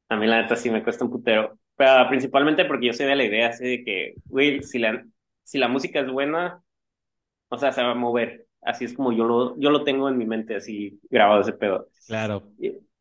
[0.10, 1.58] A mí la neta sí me cuesta un putero.
[1.76, 5.04] Pero principalmente porque yo soy de la idea así de que, güey, si la,
[5.44, 6.62] si la música es buena,
[7.50, 8.48] o sea, se va a mover.
[8.62, 11.90] Así es como yo lo, yo lo tengo en mi mente, así grabado ese pedo.
[12.08, 12.44] Claro,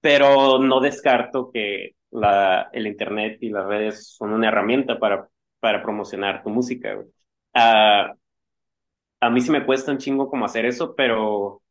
[0.00, 5.28] Pero no descarto que la, el internet y las redes son una herramienta para,
[5.60, 7.06] para promocionar tu música, güey.
[7.54, 8.14] Ah,
[9.20, 11.62] a mí sí me cuesta un chingo como hacer eso, pero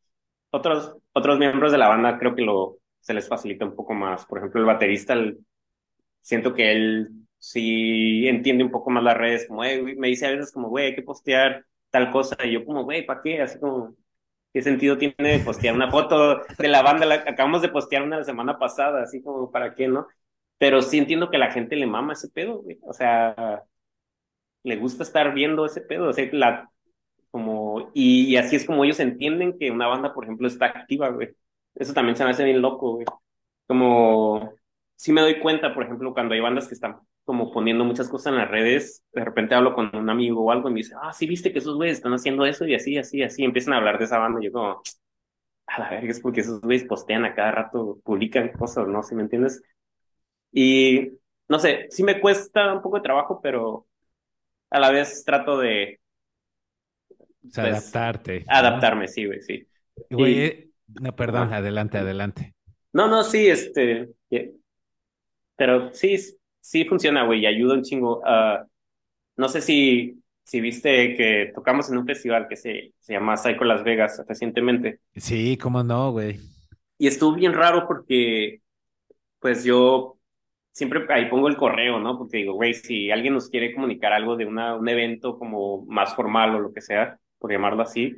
[0.50, 4.24] otros, otros miembros de la banda creo que lo, se les facilita un poco más.
[4.26, 5.16] Por ejemplo, el baterista,
[6.22, 10.52] siento que él sí entiende un poco más las redes, como, me dice a veces
[10.52, 13.42] como, güey, hay que postear tal cosa, y yo como, güey, ¿para qué?
[13.42, 13.96] Así como,
[14.52, 17.06] ¿qué sentido tiene postear una foto de la banda?
[17.06, 20.06] La, acabamos de postear una semana pasada, así como, ¿para qué, no?
[20.58, 22.78] Pero sí entiendo que la gente le mama ese pedo, güey.
[22.82, 23.64] O sea,
[24.62, 26.70] le gusta estar viendo ese pedo, o sea, la,
[27.30, 31.08] como, y, y así es como ellos entienden que una banda, por ejemplo, está activa,
[31.10, 31.34] güey.
[31.74, 33.06] Eso también se me hace bien loco, güey.
[33.66, 34.52] Como,
[34.94, 38.32] sí me doy cuenta, por ejemplo, cuando hay bandas que están como poniendo muchas cosas
[38.32, 41.12] en las redes, de repente hablo con un amigo o algo y me dice, ah,
[41.12, 43.98] sí, viste que esos güeyes están haciendo eso y así, así, así, empiezan a hablar
[43.98, 44.82] de esa banda y yo como,
[45.66, 49.02] a la verga, es porque esos güeyes postean a cada rato, publican cosas, ¿no?
[49.02, 49.62] ¿Sí me entiendes?
[50.50, 51.12] Y,
[51.48, 53.86] no sé, sí me cuesta un poco de trabajo, pero
[54.70, 56.00] a la vez trato de,
[57.42, 58.52] pues, adaptarte, ¿no?
[58.52, 59.66] adaptarme, sí, güey, sí.
[60.10, 60.70] Güey, Y, eh,
[61.00, 62.54] no, perdón, adelante, adelante.
[62.92, 64.10] No, no, sí, este,
[65.56, 66.16] pero sí,
[66.60, 68.22] sí funciona, güey, y ayuda un chingo.
[68.24, 68.64] Ah,
[69.36, 73.64] no sé si, si viste que tocamos en un festival que se, se llama Psycho
[73.64, 76.38] Las Vegas recientemente, Sí, cómo no, güey.
[76.98, 78.62] y estuvo bien raro porque,
[79.40, 80.18] pues yo
[80.72, 82.18] siempre ahí pongo el correo, ¿no?
[82.18, 86.14] Porque digo, güey, si alguien nos quiere comunicar algo de una, un evento como más
[86.16, 88.16] formal o lo que sea, por llamarlo así,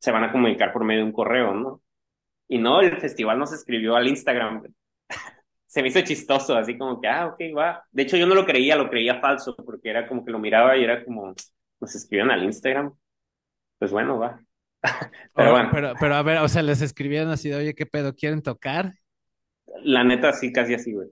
[0.00, 1.82] se van a comunicar por medio de un correo, ¿no?
[2.48, 4.62] Y no, el festival nos escribió al Instagram,
[5.66, 7.84] se me hizo chistoso, así como que, ah, ok, va.
[7.90, 10.76] De hecho, yo no lo creía, lo creía falso, porque era como que lo miraba
[10.76, 11.34] y era como,
[11.80, 12.92] nos escribieron al Instagram.
[13.78, 14.40] Pues bueno, va.
[15.34, 17.86] Pero Oh, bueno, pero, pero a ver, o sea, les escribieron así de, oye, ¿qué
[17.86, 18.14] pedo?
[18.14, 18.94] ¿Quieren tocar?
[19.84, 21.08] la neta sí, casi así, güey.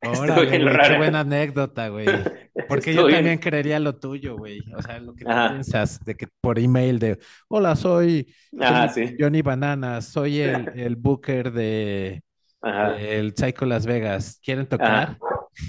[0.00, 2.06] Órale, güey, qué buena anécdota, güey.
[2.68, 3.38] Porque yo también bien.
[3.38, 4.60] creería lo tuyo, güey.
[4.76, 7.18] O sea, lo que tú piensas de que por email de,
[7.48, 9.16] hola, soy ajá, Johnny, sí.
[9.18, 12.22] Johnny Bananas, soy el, el booker de
[12.60, 14.40] Ajá, del Psycho Las Vegas.
[14.42, 15.16] ¿Quieren ajá.
[15.16, 15.18] tocar?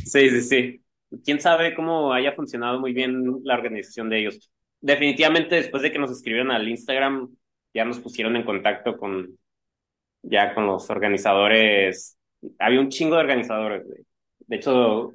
[0.05, 0.81] Sí, sí, sí.
[1.23, 4.51] Quién sabe cómo haya funcionado muy bien la organización de ellos.
[4.81, 7.29] Definitivamente, después de que nos escribieron al Instagram,
[7.73, 9.37] ya nos pusieron en contacto con,
[10.21, 12.17] ya con los organizadores.
[12.59, 14.08] Había un chingo de organizadores, güey.
[14.49, 15.11] De hecho,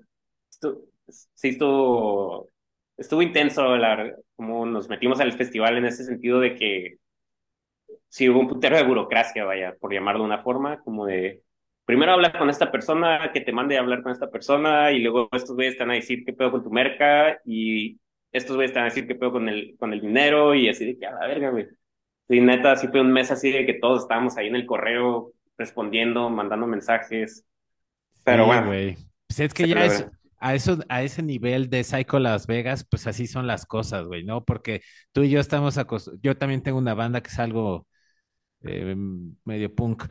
[0.53, 2.51] estu- sí estuvo,
[2.97, 6.99] estuvo intenso la, como nos metimos al festival en ese sentido de que
[8.09, 11.43] sí hubo un putero de burocracia, vaya, por llamarlo de una forma, como de
[11.85, 15.29] primero hablar con esta persona, que te mande a hablar con esta persona, y luego
[15.33, 17.99] estos güeyes van a decir qué pedo con tu merca, y
[18.33, 20.99] estos güeyes van a decir qué pedo con el, con el dinero, y así de
[20.99, 21.67] que a la verga, güey.
[22.29, 25.33] Sí, neta, sí fue un mes así de que todos estábamos ahí en el correo
[25.59, 27.47] respondiendo, mandando mensajes,
[28.25, 28.97] pero Sí, bueno, güey.
[29.37, 30.07] Pues es que se ya es,
[30.39, 34.25] a eso, a ese nivel de Psycho Las Vegas, pues así son las cosas, güey,
[34.25, 34.45] ¿no?
[34.45, 34.83] Porque
[35.13, 37.87] tú y yo estamos acostumbrados, yo también tengo una banda que es algo
[38.63, 38.95] eh,
[39.45, 40.05] medio punk,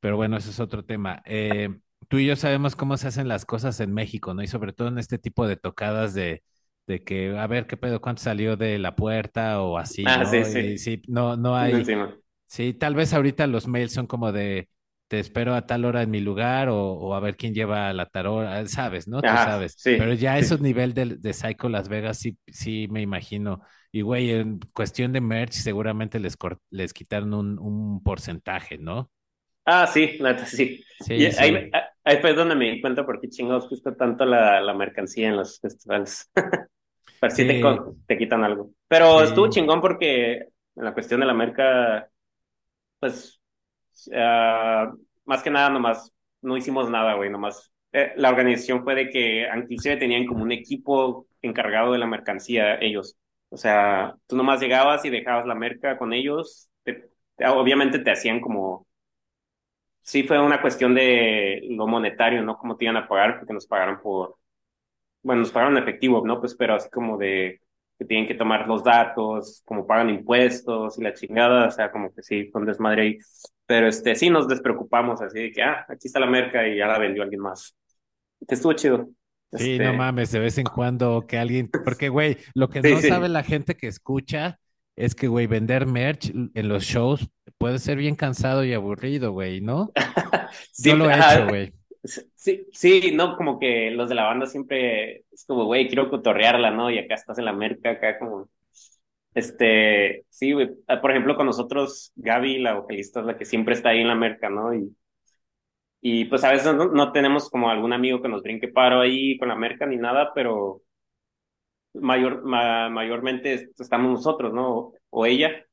[0.00, 1.22] pero bueno, eso es otro tema.
[1.26, 1.70] Eh,
[2.08, 4.42] tú y yo sabemos cómo se hacen las cosas en México, ¿no?
[4.42, 6.42] Y sobre todo en este tipo de tocadas de,
[6.86, 8.00] de que, a ver, ¿qué pedo?
[8.00, 10.44] ¿Cuánto salió de la puerta o así, Ah, sí, ¿no?
[10.44, 12.18] sí, Y sí, no, no hay, encima.
[12.46, 14.68] sí, tal vez ahorita los mails son como de,
[15.08, 18.06] te espero a tal hora en mi lugar o, o a ver quién lleva la
[18.06, 19.24] tarola, sabes, ¿no?
[19.24, 19.76] Tú Ajá, sabes.
[19.76, 20.46] sí, Pero ya sí.
[20.46, 23.62] esos nivel de, de Psycho Las Vegas, sí, sí me imagino.
[23.92, 26.36] Y güey, en cuestión de merch, seguramente les,
[26.70, 29.10] les quitaron un, un porcentaje, ¿no?
[29.64, 30.84] Ah, sí, neta, sí.
[31.14, 31.52] Y Sí, ahí, sí.
[31.52, 34.72] me- a- ahí fue donde me di cuenta por qué chingados gusta tanto la, la
[34.74, 36.30] mercancía en los festivales.
[37.20, 37.60] Pero sí, te,
[38.06, 38.72] te quitan algo.
[38.88, 40.34] Pero estuvo chingón porque
[40.76, 42.10] en la cuestión de la merca,
[43.00, 43.37] pues,
[44.14, 44.92] ah,
[45.24, 47.72] más que nada nomás no hicimos nada, güey, nomás.
[47.92, 52.76] eh, la organización fue de que inclusive tenían como un equipo encargado de la mercancía
[52.80, 53.16] ellos.
[53.50, 56.68] O sea, tú nomás llegabas y dejabas la merca con ellos.
[56.84, 58.86] te- te- obviamente te hacían como
[60.00, 62.56] sí fue una cuestión de lo monetario, ¿no?
[62.58, 64.36] Cómo te iban a pagar, porque nos pagaron por,
[65.22, 66.40] bueno, nos pagaron efectivo, ¿no?
[66.40, 67.60] Pues, pero así como de
[67.98, 72.12] que tienen que tomar los datos, como pagan impuestos y la chingada, o sea, como
[72.14, 73.18] que sí, fue un desmadre.
[73.68, 76.88] Pero este, sí nos despreocupamos, así de que, ah, aquí está la merca y ya
[76.88, 77.76] la vendió alguien más.
[78.48, 79.10] Que estuvo chido.
[79.54, 82.90] sí, no Este, mames, de vez en cuando que alguien, porque, güey, lo que sí,
[82.90, 83.32] no sabe sí.
[83.32, 84.60] la gente que escucha
[84.96, 89.60] es que, güey, vender merch en los shows puede ser bien cansado y aburrido, güey,
[89.60, 89.94] ¿no?
[90.78, 91.74] Yo lo he hecho, güey.
[92.34, 96.70] Sí, sí, no, como que los de la banda siempre es como, güey, quiero cotorrearla,
[96.70, 96.90] ¿no?
[96.90, 98.48] Y acá estás en la merca, acá como,
[99.34, 100.70] este, sí, güey.
[100.88, 104.08] Ah, Por ejemplo, con nosotros, Gaby, la vocalista, es la que siempre está ahí en
[104.08, 104.74] la merca, ¿no?
[104.74, 104.94] Y,
[106.00, 109.36] y pues a veces no, no tenemos como algún amigo que nos brinque paro ahí
[109.38, 110.82] con la merca ni nada, pero
[111.94, 114.92] mayor, ma- mayormente estamos nosotros, ¿no?
[115.10, 115.64] O ella.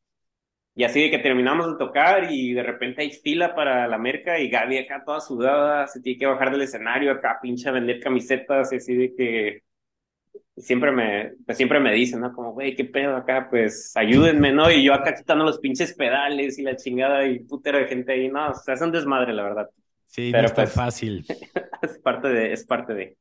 [0.75, 4.39] Y así de que terminamos de tocar y de repente hay fila para la merca
[4.39, 7.99] y Gaby acá toda sudada, se tiene que bajar del escenario acá pinche a vender
[8.01, 9.61] camisetas y así de que
[10.57, 12.33] siempre me, pues siempre me dicen, ¿no?
[12.33, 14.71] Como, güey, qué pedo acá, pues ayúdenme, ¿no?
[14.71, 18.29] Y yo acá quitando los pinches pedales y la chingada y putero de gente ahí,
[18.29, 19.69] no, o sea, es un desmadre, la verdad.
[20.07, 21.25] Sí, no Pero es tan pues fácil.
[21.81, 23.17] es parte de, es parte de.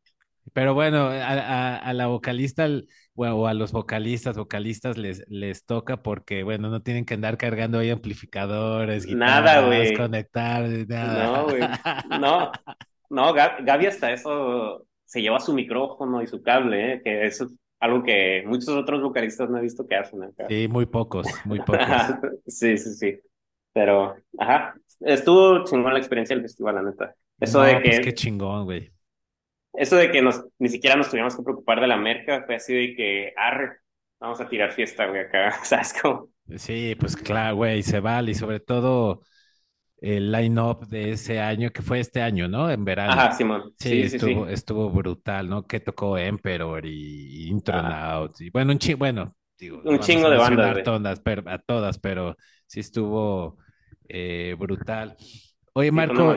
[0.53, 2.69] Pero bueno, a, a- a la vocalista
[3.15, 7.37] bueno, o a los vocalistas, vocalistas les, les toca porque, bueno, no tienen que andar
[7.39, 9.97] cargando ahí amplificadores, Nada, guitarras, güey.
[9.97, 10.63] conectar,
[11.15, 11.61] No, güey.
[11.61, 12.05] nada.
[12.21, 12.53] No,
[13.11, 17.01] no, Ga- Gaby hasta eso se lleva su micrófono y su cable, ¿eh?
[17.05, 20.47] Que eso es algo que muchos otros vocalistas no he visto que hacen acá.
[20.49, 21.79] Sí, muy pocos, muy pocos.
[22.49, 23.21] Sí, sí, sí.
[23.73, 27.15] Pero, ajá, estuvo chingón la experiencia del festival, la neta.
[27.39, 28.91] Eso de No, pues qué que, chingón, güey.
[29.75, 32.75] eso de que nos, ni siquiera nos tuvimos que preocupar de la merca, fue así
[32.75, 33.79] de que, arre,
[34.19, 36.29] vamos a tirar fiesta, güey, acá, ¿sabes cómo?
[36.57, 39.21] Sí, pues claro, güey, se vale y sobre todo
[40.05, 42.71] el line-up de ese año, que fue este año, ¿no?
[42.71, 43.13] En verano.
[43.13, 44.53] Ajá, Simón, Sí, sí, estuvo, sí.
[44.53, 45.67] estuvo brutal, ¿no?
[45.67, 50.37] Que tocó Emperor y Ah, Intronauts y bueno, un chingo, bueno, digo, un chingo de
[50.37, 52.37] bandas, todas, pero, a todas, pero
[52.67, 53.59] sí estuvo
[54.09, 55.17] eh, brutal.
[55.75, 56.37] Oye, Marco,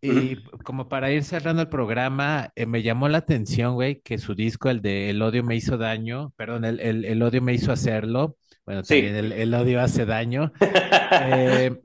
[0.00, 4.34] y como para ir cerrando el programa, eh, me llamó la atención, güey, que su
[4.34, 7.72] disco, el de El odio me hizo daño, perdón, el, el, el odio me hizo
[7.72, 8.36] hacerlo,
[8.66, 9.18] bueno, también Sí.
[9.18, 10.52] el, el odio hace daño.
[11.10, 11.80] Eh.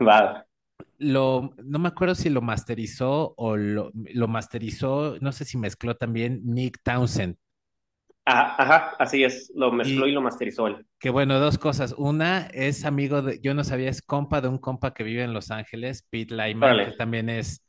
[0.99, 5.95] Lo, no me acuerdo si lo masterizó o lo, lo masterizó, no sé si mezcló
[5.97, 7.37] también Nick Townsend.
[8.25, 10.85] Ajá, ajá, así es, lo mezcló y Y lo masterizó él.
[10.99, 11.93] que bueno, dos cosas.
[11.97, 15.33] Una es amigo de, yo no sabía, es compa de un compa que vive en
[15.33, 17.65] Los Ángeles, Pete Lyman, que también es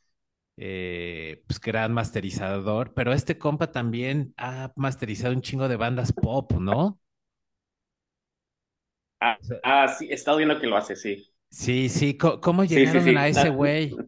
[0.58, 6.52] eh, pues, gran masterizador, pero este compa también ha masterizado un chingo de bandas pop,
[6.54, 7.00] ¿no?
[9.20, 11.30] Ah, ah, sí, he estado viendo que lo hace, sí.
[11.51, 14.03] Sí, sí, ¿cómo Sí, sí, llegaron a ese güey?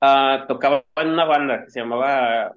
[0.00, 2.54] ah, tocaba en una banda que se llamaba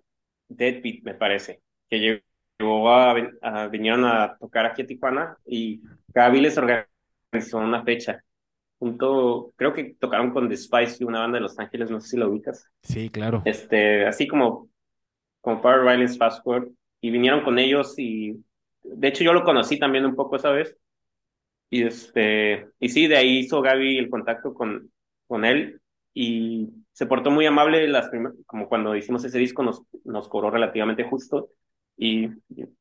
[0.48, 2.22] Deadbeat, me parece, que
[2.60, 5.82] llegó a, a- vinieron a tocar aquí a Tijuana y
[6.14, 8.24] Gaby les organizó una fecha.
[8.80, 12.18] Junto, creo que tocaron con The Spice, una banda de Los Ángeles, no sé si
[12.18, 12.70] lo ubicas.
[12.82, 13.46] Sí, claro.
[13.46, 14.70] Este, así como,
[15.42, 18.44] como Power Violence Fast Forward, y vinieron con ellos y
[18.84, 20.78] de hecho yo lo conocí también un poco esa vez.
[21.70, 24.92] Y este, y sí, de ahí hizo Gaby el contacto con,
[25.28, 25.82] con él
[26.14, 28.10] y se portó muy amable las
[28.46, 31.50] como cuando hicimos ese disco nos, nos cobró relativamente justo
[31.98, 32.30] y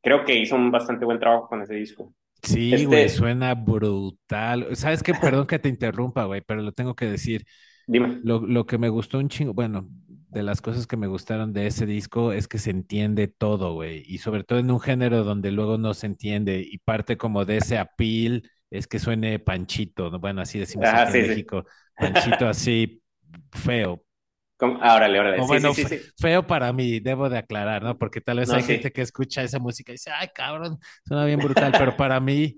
[0.03, 2.15] creo que hizo un bastante buen trabajo con ese disco.
[2.43, 4.77] Sí, güey, Este, suena brutal.
[4.77, 5.15] ¿Sabes qué?
[5.15, 7.45] Perdón que te interrumpa, güey, pero lo tengo que decir.
[7.87, 8.23] dime.
[8.23, 9.89] Lo, lo que me gustó un chingo, bueno,
[10.31, 14.03] de las cosas que me gustaron de ese disco es que se entiende todo, güey,
[14.07, 17.59] y sobre todo en un género donde luego no se entiende y parte como de
[17.59, 20.19] ese appeal es que suene panchito, ¿no?
[20.21, 21.21] Bueno, así decimos Ajá, aquí en sí.
[21.21, 21.65] México,
[21.99, 23.03] panchito así
[23.53, 24.03] feo.
[24.57, 25.43] Como- ah, órale, órale.
[25.43, 25.75] Sí, bueno,
[26.19, 27.99] feo para mí, debo de aclarar, ¿no?
[27.99, 31.25] Porque tal vez No, hay gente que escucha esa música y dice, ay, cabrón, suena
[31.27, 32.57] bien brutal, pero para mí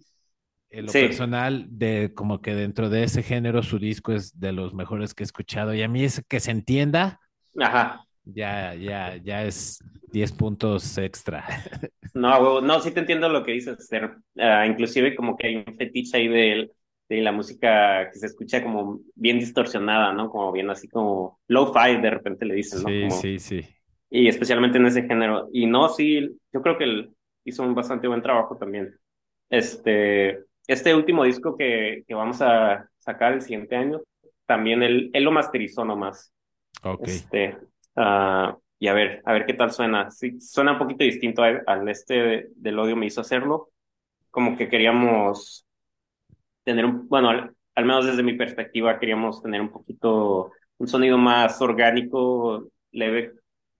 [0.71, 4.75] en lo personal, de como que dentro de ese género, su disco es de los
[4.75, 5.75] mejores que he escuchado.
[5.75, 7.21] Y a mí es que se entienda,
[7.61, 8.07] Ajá.
[8.35, 9.79] Ya, ya, ya es
[10.13, 11.45] 10 puntos extra.
[12.15, 13.89] No, no, sí te entiendo lo que dices.
[14.39, 16.73] Ah, inclusive como que hay un fetiche ahí del,
[17.09, 20.31] de la música que se escucha como bien distorsionada, ¿no?
[20.31, 22.89] Como bien así como low-fi de repente le dicen, ¿no?
[22.91, 23.69] Sí, Como, sí, sí.
[24.11, 25.49] y especialmente en ese género.
[25.53, 26.21] Y no, sí,
[26.53, 27.11] yo creo que él
[27.45, 28.95] hizo un bastante buen trabajo también.
[29.51, 34.01] Este, este último disco que, que vamos a sacar el siguiente año,
[34.47, 36.33] también él, él lo masterizó nomás.
[36.83, 37.09] Ok.
[37.09, 37.59] Este,
[37.99, 40.11] ah, y a ver, a ver qué tal suena.
[40.11, 43.71] Sí, suena un poquito distinto al, al este del odio me hizo hacerlo.
[44.31, 45.67] Como que queríamos
[46.65, 51.19] tener un, bueno, al, al menos desde mi perspectiva, queríamos tener un poquito, un sonido
[51.19, 53.33] más orgánico, leve.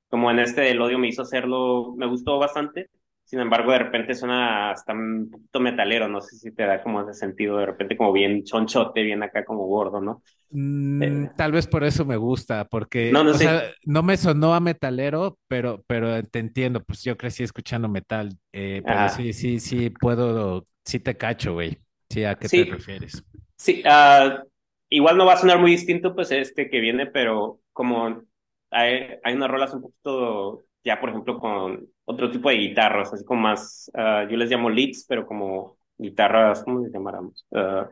[0.09, 2.91] Como en este del odio me hizo hacerlo, me gustó bastante.
[3.25, 7.03] Sin embargo, de repente suena hasta un poquito metalero, no sé si te da como
[7.03, 10.23] ese sentido, de repente como bien chonchote, bien acá como gordo, ¿no?
[10.51, 13.75] Mm, Eh, tal vez por eso me gusta, porque, no, no o sea, sé.
[13.85, 18.85] no me sonó a metalero, pero, pero te entiendo, pues yo crecí escuchando metal, eh,
[18.89, 19.09] pero Ajá.
[19.09, 21.79] sí, sí, sí puedo, sí te cacho, güey.
[22.11, 23.23] Sí, ¿a qué te refieres?
[23.57, 24.43] Sí, ah,
[24.89, 28.23] igual no va a sonar muy distinto pues este que viene, pero como
[28.71, 33.25] hay, hay unas rolas un poquito ya por ejemplo con otro tipo de guitarras, así
[33.25, 37.47] como más, ah, yo les llamo leads, pero como guitarras, ¿cómo les llamáramos?
[37.53, 37.91] Ah,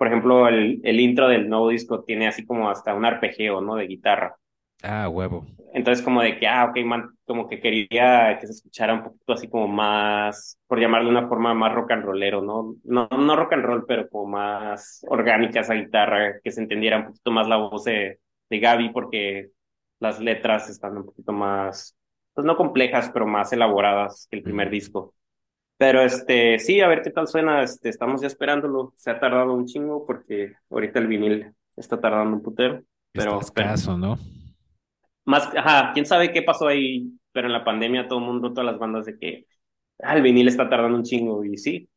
[0.00, 3.74] por ejemplo, el, el intro del nuevo disco tiene así como hasta un arpegio, ¿no?
[3.74, 4.34] De guitarra.
[4.82, 5.44] Ah, huevo.
[5.74, 9.34] Entonces como de que, ah, ok, man, como que quería que se escuchara un poquito
[9.34, 12.76] así como más, por llamarlo de una forma más rock and rollero, ¿no?
[12.82, 17.06] No, no rock and roll, pero como más orgánica esa guitarra, que se entendiera un
[17.08, 19.50] poquito más la voz de, de Gaby, porque
[19.98, 21.94] las letras están un poquito más,
[22.32, 25.12] pues no complejas, pero más elaboradas que el primer disco.
[25.80, 28.92] Pero este, sí, a ver qué tal suena, este, estamos ya esperándolo.
[28.96, 33.30] Se ha tardado un chingo porque ahorita el vinil está tardando un putero, Está pero,
[33.30, 34.18] pero escaso, ¿no?
[35.24, 38.66] más, ajá, quién sabe qué pasó ahí, pero en la pandemia todo el mundo, todas
[38.66, 39.46] las bandas de que
[40.02, 41.88] ah, el vinil está tardando un chingo y sí,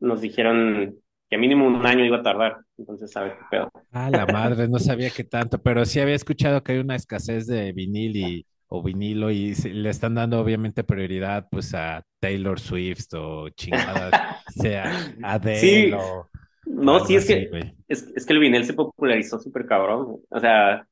[0.00, 0.94] nos dijeron
[1.30, 3.70] que mínimo un año iba a tardar, entonces sabe qué pedo.
[3.90, 7.46] Ah, la madre, no sabía qué tanto, pero sí había escuchado que hay una escasez
[7.46, 13.12] de vinil y, o vinilo y le están dando obviamente prioridad pues a Taylor Swift
[13.14, 16.28] o chingada, sea Adele Sí, o,
[16.66, 20.40] no, sí, es así, que, es, es que el vinil se popularizó súper cabrón, o
[20.40, 20.86] sea,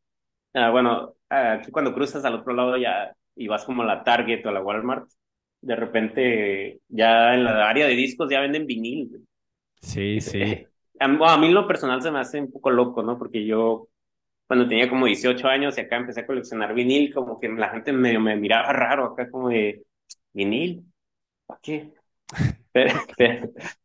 [0.54, 4.44] ah, bueno, aquí cuando cruzas al otro lado ya y vas como a la Target
[4.44, 5.08] o a la Walmart,
[5.62, 9.26] de repente ya en la área de discos ya venden vinil.
[9.80, 10.66] Sí, sí.
[11.00, 13.18] A mí, a lo personal se me hace un poco loco, ¿no?
[13.18, 13.88] Porque yo
[14.52, 17.92] cuando tenía como 18 años y acá empecé a coleccionar vinil, como que la gente
[17.92, 19.84] medio me miraba raro acá como de,
[20.32, 20.86] ¿vinil?
[21.46, 21.92] ¿Para qué?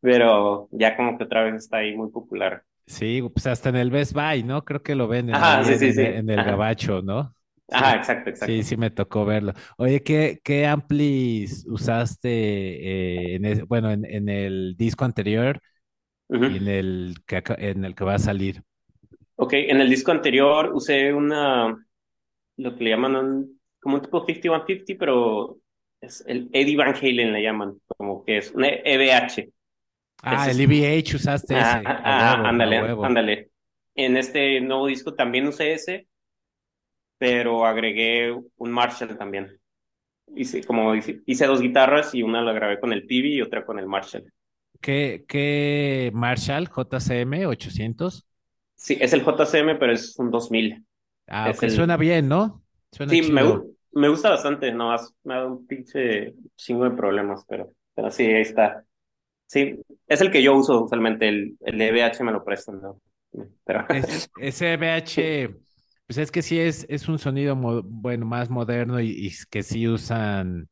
[0.02, 2.64] Pero, ya como que otra vez está ahí muy popular.
[2.86, 4.64] Sí, pues hasta en el Best Buy, ¿no?
[4.64, 6.02] Creo que lo Ajá, sí, en, sí, en- sí.
[6.02, 7.36] en el Ajá, Gabacho, ¿no?
[7.72, 8.64] ajá, Sí, exacto, sí, exacto.
[8.64, 9.54] sí me tocó verlo.
[9.78, 12.30] Oye, ¿qué, qué amplis usaste
[13.34, 15.62] eh, en ese- bueno, en, en el disco anterior
[16.42, 18.64] y en el que, en el que va a salir?
[19.38, 21.78] Ok, en el disco anterior usé una,
[22.58, 25.60] lo que le llaman un, como un tipo 5150, pero
[26.02, 29.52] es el Eddie Van Halen le llaman, como que es una EVH.
[30.22, 32.02] Ah, Ese el EVH usaste Ah, ese, ah,
[32.44, 33.52] ah, huevo, ándale, ándale.
[33.96, 36.08] En este nuevo disco también usé ese,
[37.18, 39.60] pero agregué un Marshall también.
[40.36, 43.66] Hice, como hice, hice dos guitarras y una la grabé con el Pibi y otra
[43.66, 44.32] con el Marshall.
[44.82, 48.26] ¿Qué, qué Marshall JCM 800?
[48.78, 50.86] Sí, es el JCM, pero es un 2000.
[51.28, 52.64] Ah, Es ok, suena bien, ¿no?
[52.92, 53.42] Suena Sí, me,
[53.94, 58.26] me gusta bastante, no, me ha dado un pinche chingo de problemas, pero, pero sí,
[58.26, 58.86] ahí está.
[59.48, 63.02] Sí, es el que yo uso usualmente, el, el EVH me lo prestan, ¿no?
[63.66, 65.56] Pero Es, ese EVH,
[66.08, 67.56] pues es que sí es, es un sonido,
[67.86, 70.70] bueno, más moderno y, y que sí usan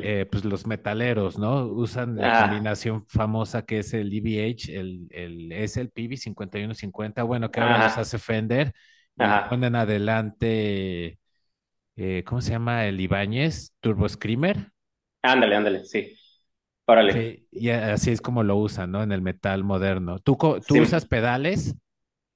[0.00, 1.64] eh, pues los metaleros, ¿no?
[1.66, 7.22] Usan la Ah, combinación famosa que es el EVH, el, el, es el PV 5150,
[7.22, 8.72] bueno, que ahora los hace Fender
[9.16, 11.18] y ponen adelante,
[11.96, 12.86] eh, ¿cómo se llama?
[12.86, 14.72] El Ibáñez Turbo Screamer.
[15.22, 16.14] Ándale, ándale, sí.
[16.86, 17.26] Órale.
[17.26, 19.02] Sí, y así es como lo usan, ¿no?
[19.02, 20.18] En el metal moderno.
[20.18, 21.76] ¿Tú, tú Sí, usas pedales?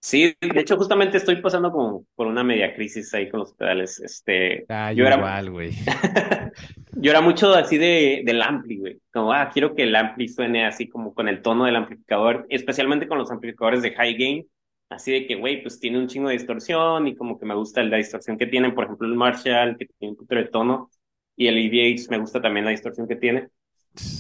[0.01, 4.01] Sí, de hecho, justamente estoy pasando como por una media crisis ahí con los pedales.
[4.01, 5.73] Este, Ah, yo yo era, igual, güey.
[6.93, 9.01] yo era mucho así de, del ampli, güey.
[9.13, 13.09] Como, ah, quiero que el ampli suene así como con el tono del amplificador, especialmente
[13.09, 14.49] con los amplificadores de high gain.
[14.91, 17.83] Así de que, güey, pues tiene un chingo de distorsión y como que me gusta
[17.83, 20.91] la distorsión que tienen, por ejemplo, el Marshall, que tiene un poquito de tono,
[21.37, 23.49] y el EVH me gusta también la distorsión que tiene.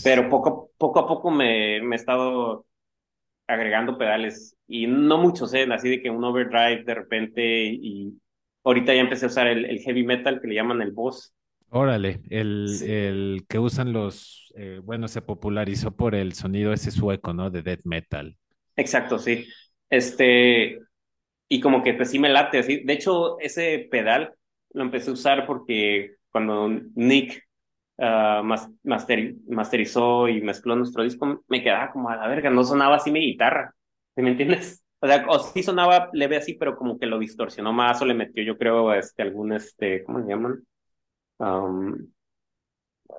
[0.04, 2.66] Pero poco, poco a poco me, me he estado
[3.48, 5.66] agregando pedales y no muchos, ¿eh?
[5.72, 8.20] Así de que un overdrive de repente y
[8.64, 11.34] ahorita ya empecé a usar el, el heavy metal que le llaman el Boss.
[11.70, 16.90] Órale, el, Sí, el que usan los, eh, bueno, se popularizó por el sonido ese
[16.90, 17.50] sueco, ¿no?
[17.50, 18.36] De death metal.
[18.76, 19.46] exacto, sí.
[19.90, 20.78] Este,
[21.48, 22.84] y como que pues sí me late, así.
[22.84, 24.34] De hecho, ese pedal
[24.72, 27.47] lo empecé a usar porque cuando Nick
[27.98, 32.64] ah, mas- masteri- masterizó y mezcló nuestro disco, me quedaba como a la verga, no
[32.64, 33.74] sonaba así mi guitarra,
[34.16, 34.84] ¿sí me entiendes?
[35.00, 38.14] O sea, o sí sonaba leve así, pero como que lo distorsionó más o le
[38.14, 40.64] metió, yo creo, este, algún, este, ¿cómo se llaman?
[41.38, 42.08] Um,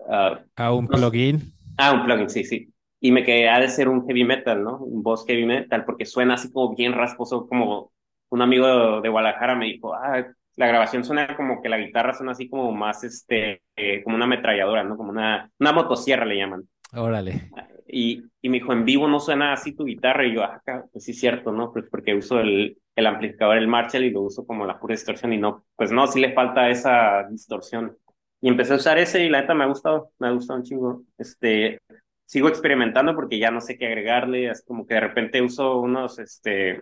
[0.10, 1.08] ah, A un no sé.
[1.08, 1.42] plugin.
[1.78, 2.74] Ah, un plugin, sí, sí.
[3.02, 4.80] Y me quedé, ha de ser un heavy metal, ¿no?
[4.80, 7.94] Un voz heavy metal, porque suena así como bien rasposo, como
[8.30, 10.26] un amigo de, de Guadalajara me dijo, ah,
[10.56, 14.26] la grabación suena como que la guitarra suena así como más, este, eh, como una
[14.26, 14.98] ametralladora, ¿no?
[14.98, 16.68] Como una, una motosierra le llaman.
[16.94, 17.50] Órale.
[17.88, 20.26] Y, y me dijo, en vivo no suena así tu guitarra.
[20.26, 21.72] Y yo, ah, pues sí, cierto, ¿no?
[21.72, 25.34] Pues porque uso el, el amplificador, el Marshall, y lo uso como la pura distorsión.
[25.34, 27.98] Y no, pues no, sí le falta esa distorsión.
[28.42, 30.66] Y empecé a usar ese y la neta me ha gustado, me ha gustado un
[30.66, 31.04] chingo.
[31.18, 31.80] Este,
[32.26, 34.50] sigo experimentando porque ya no sé qué agregarle.
[34.50, 36.82] Es como que de repente uso unos, este,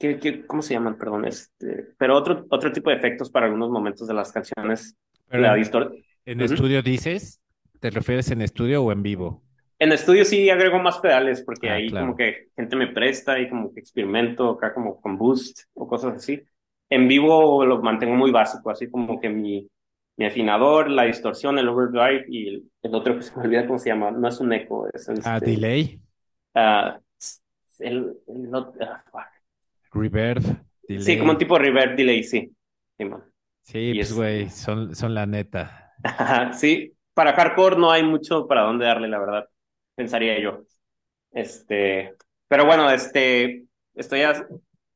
[0.00, 0.98] ¿qué, qué, cómo se llaman?
[0.98, 4.96] Perdón, este, pero otro, otro tipo de efectos para algunos momentos de las canciones.
[5.28, 5.64] Pero La en,
[6.26, 7.40] en estudio dices,
[7.80, 9.42] ¿te refieres en estudio o en vivo?
[9.78, 11.96] En estudio sí agrego más pedales porque Ah, ahí claro.
[11.96, 16.16] como que gente me presta y como que experimento acá como con boost o cosas
[16.16, 16.42] así.
[16.90, 19.68] En vivo lo mantengo muy básico, así como que mi,
[20.16, 23.78] mi afinador, la distorsión, el overdrive y el, el otro que se me olvida cómo
[23.78, 26.00] se llama, no es un eco, es Ah, este, delay,
[26.54, 27.00] ah,
[27.80, 29.04] el, el no- ah,
[29.92, 30.44] reverb,
[30.96, 31.38] Sí, como un delay.
[31.38, 32.54] tipo reverb delay, sí.
[32.98, 33.04] Sí.
[33.62, 35.94] Sí, pues es, güey, son, son la neta.
[36.58, 39.48] sí, para hardcore no hay mucho para dónde darle, la verdad,
[39.94, 40.64] pensaría yo.
[41.32, 42.16] Este,
[42.48, 44.22] pero bueno, este, estoy,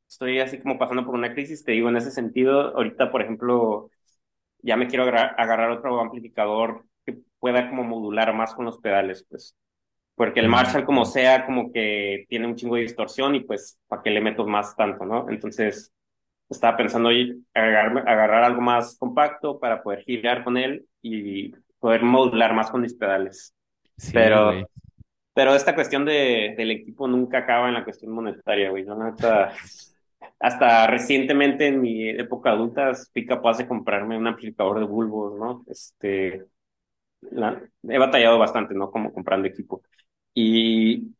[0.09, 3.90] estoy así como pasando por una crisis, te digo, en ese sentido, ahorita, por ejemplo,
[4.62, 9.26] ya me quiero agarrar, agarrar otro amplificador que pueda como modular más con los pedales,
[9.30, 9.57] pues,
[10.15, 14.03] porque el Marshall como sea, como que tiene un chingo de distorsión y pues, ¿para
[14.03, 15.29] qué le meto más tanto, no?
[15.31, 15.93] Entonces,
[16.51, 22.03] estaba pensando oye, agarrar, agarrar algo más compacto para poder girar con él y poder
[22.05, 23.55] modular más con mis pedales.
[23.97, 24.71] sí, Pero
[25.35, 28.85] pero esta cuestión de, del equipo nunca acaba en la cuestión monetaria, güey.
[28.85, 29.53] Neta,
[30.41, 35.65] hasta recientemente en mi época adulta fui capaz de comprarme un amplificador de bulbos, ¿no?
[35.69, 36.47] Este,
[37.23, 38.91] la- he batallado bastante, ¿no?
[38.91, 39.83] Como comprando equipo.
[40.35, 41.14] Y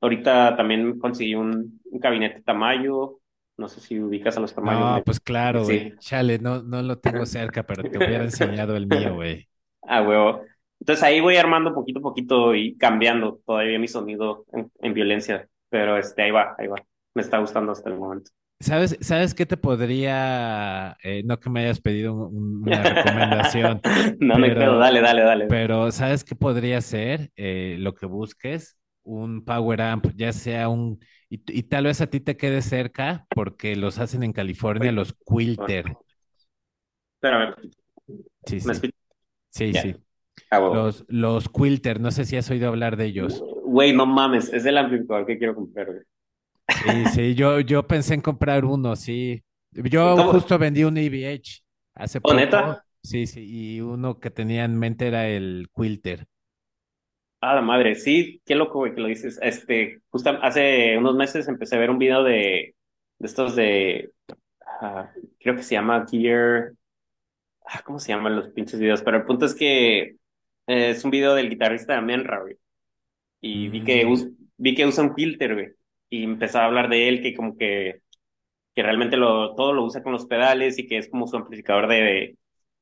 [0.00, 3.20] ahorita también conseguí un, un gabinete Tamayo.
[3.58, 4.90] No sé si ubicas a los Tamayos.
[4.90, 5.94] No, pues claro, güey.
[5.98, 9.48] Chale, no, no lo tengo cerca, pero te hubiera enseñado el mío, güey.
[9.82, 10.42] Ah, huevo.
[10.80, 15.48] Entonces ahí voy armando poquito a poquito y cambiando todavía mi sonido en, en violencia.
[15.68, 16.76] Pero este, ahí va, ahí va.
[17.14, 18.30] Me está gustando hasta el momento.
[18.58, 23.82] ¿Sabes, sabes qué te podría, eh, no que me hayas pedido un- un- una recomendación,
[24.20, 25.46] No, pero, dale, dale, dale.
[25.46, 27.30] pero ¿sabes qué podría ser?
[27.36, 30.98] Eh, lo que busques, un power amp, ya sea un,
[31.28, 35.14] y, y tal vez a ti te quede cerca, porque los hacen en California, los
[35.26, 35.84] Quilter.
[37.16, 37.56] espera, a ver,
[38.46, 38.90] Sí, ¿me sí,
[39.50, 39.96] sí, sí.
[40.50, 40.60] ah.
[40.68, 43.42] Los, los Quilter, no sé si has oído hablar de ellos.
[43.64, 46.00] Güey, no mames, es el amplificador que quiero comprar, güey.
[46.86, 49.42] Sí, sí, yo, yo pensé en comprar uno, sí.
[49.72, 50.24] Yo ¿Cómo?
[50.24, 51.62] justo vendí un EVH
[51.94, 52.38] hace ¿O poco.
[52.38, 52.84] neta?
[53.02, 53.40] Sí, sí,
[53.76, 56.26] y uno que tenía en mente era el Quilter.
[57.40, 59.38] Ah, la madre, sí, qué loco, güey, que lo dices.
[59.42, 62.74] Este, justo hace unos meses empecé a ver un video de,
[63.18, 64.12] de estos de,
[64.66, 65.10] ah,
[65.40, 66.72] creo que se llama Gear,
[67.66, 69.02] ah, ¿cómo se llaman los pinches videos?
[69.02, 72.56] Pero el punto es que eh, es un video del guitarrista de Menra, güey.
[73.42, 74.28] Y vi que, Mm, us-
[74.58, 75.68] vi que usa un filter, güey.
[76.10, 78.02] Y empezaba a hablar de él, que como que,
[78.74, 81.88] que realmente lo, todo lo usa con los pedales y que es como su amplificador
[81.88, 82.38] de, de-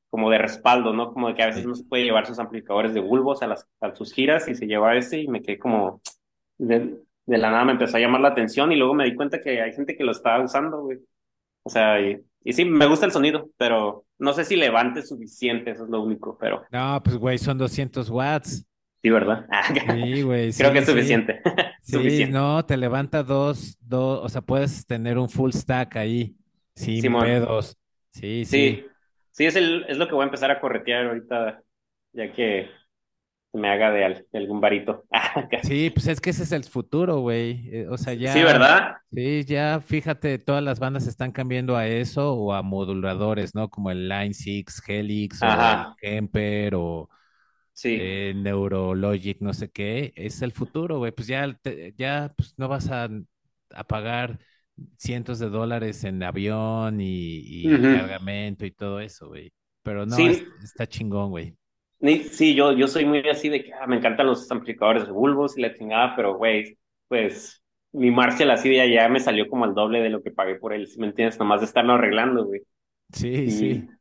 [0.09, 1.13] como de respaldo, ¿no?
[1.13, 3.67] Como de que a veces no se puede llevar sus amplificadores de bulbos a las,
[3.81, 6.01] a sus giras y se lleva ese y me quedé como,
[6.57, 9.41] de, de la nada me empezó a llamar la atención y luego me di cuenta
[9.41, 10.99] que hay gente que lo está usando, güey.
[11.63, 15.71] O sea, y, y sí, me gusta el sonido, pero no sé si levante suficiente,
[15.71, 18.65] eso es lo único, pero No, pues güey, son 200 watts.
[19.05, 19.45] Sí, ¿verdad?
[19.87, 20.91] Sí, güey, Creo que sí, es sí.
[20.91, 21.41] suficiente.
[21.81, 22.33] Sí, Suficiente.
[22.33, 26.35] no, te levanta dos, dos, o sea, puedes tener un full stack ahí,
[26.75, 27.23] sin Simón.
[27.25, 27.77] pedos.
[28.11, 28.79] Sí, sí.
[28.79, 28.85] Sí,
[29.31, 31.61] sí, es, el, es lo que voy a empezar a corretear ahorita,
[32.13, 32.69] ya que
[33.53, 35.05] me haga de, al- de algún varito.
[35.61, 37.69] Sí, pues es que ese es el futuro, güey.
[37.73, 38.97] Eh, O sea, Sí, ya, ¿verdad?
[39.11, 43.69] sí, ya fíjate, todas las bandas están cambiando a eso o a moduladores, ¿no?
[43.69, 47.09] Como el Line 6, Helix o el Kemper o
[47.75, 48.11] sí.
[48.11, 50.13] eh, Neurologic, no sé qué.
[50.15, 51.11] Es el futuro, güey.
[51.11, 53.09] Pues ya, te- ya pues no vas a,
[53.71, 54.39] a pagar
[54.97, 57.07] cientos de dólares en avión y,
[57.77, 59.53] y cargamento y todo eso, güey.
[59.83, 61.57] Pero no, Sí, es- está chingón, güey.
[62.31, 65.57] sí, yo, yo soy muy así de que ah, me encantan los amplificadores de bulbos
[65.57, 69.73] y la chingada, pero güey, pues mi Marshall así de allá me salió como el
[69.73, 71.39] doble de lo que pagué por él, si me entiendes?
[71.39, 72.61] Nomás de estarlo arreglando, güey.
[73.13, 73.94] Sí, Y, sí.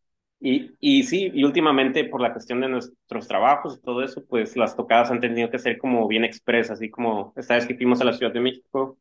[0.45, 4.57] Y, y sí, y últimamente por la cuestión de nuestros trabajos y todo eso, pues
[4.57, 8.01] las tocadas han tenido que ser como bien expresas, así como esta vez que fuimos
[8.03, 8.99] a la Ciudad de México,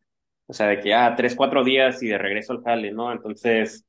[0.48, 3.12] o sea, de que ya tres, cuatro días y de regreso al jale, ¿no?
[3.12, 3.86] Entonces,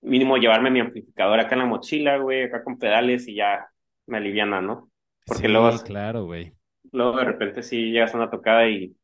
[0.00, 3.68] mínimo llevarme mi amplificador acá en la mochila, güey, acá con pedales y ya
[4.06, 4.90] me aliviana, ¿no?
[5.26, 6.54] Porque luego, Sí, claro, güey.
[6.92, 8.96] luego de repente sí llegas a una tocada y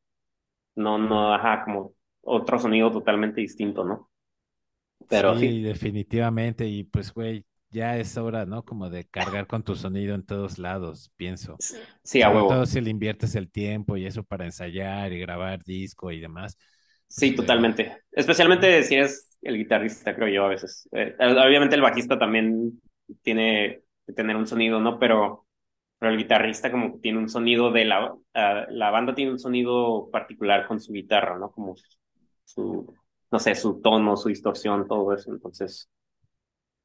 [0.76, 4.10] no, no, ajá, como otro sonido totalmente distinto, ¿no?
[5.08, 6.66] Pero Sí, sí, definitivamente.
[6.66, 8.64] Y pues, güey, ya es hora, ¿no?
[8.64, 11.62] Como de cargar con tu sonido en todos lados, pienso.
[12.02, 15.64] sí, a Sobre todo si le inviertes el tiempo y eso para ensayar y grabar
[15.64, 16.58] disco y demás,
[17.06, 17.34] Sí, güey.
[17.34, 18.02] totalmente.
[18.12, 20.88] Especialmente si eres el guitarrista, creo yo, a veces.
[20.92, 22.80] Eh, obviamente el bajista también
[23.22, 24.98] tiene que tener un sonido, ¿no?
[24.98, 25.46] Pero,
[25.98, 28.14] pero el guitarrista como que tiene un sonido de la...
[28.34, 31.50] ah, la banda tiene un sonido particular con su guitarra, ¿no?
[31.52, 31.76] Como
[32.44, 32.94] su,
[33.34, 35.32] no sé, su tono, su distorsión, todo eso.
[35.32, 35.90] Entonces,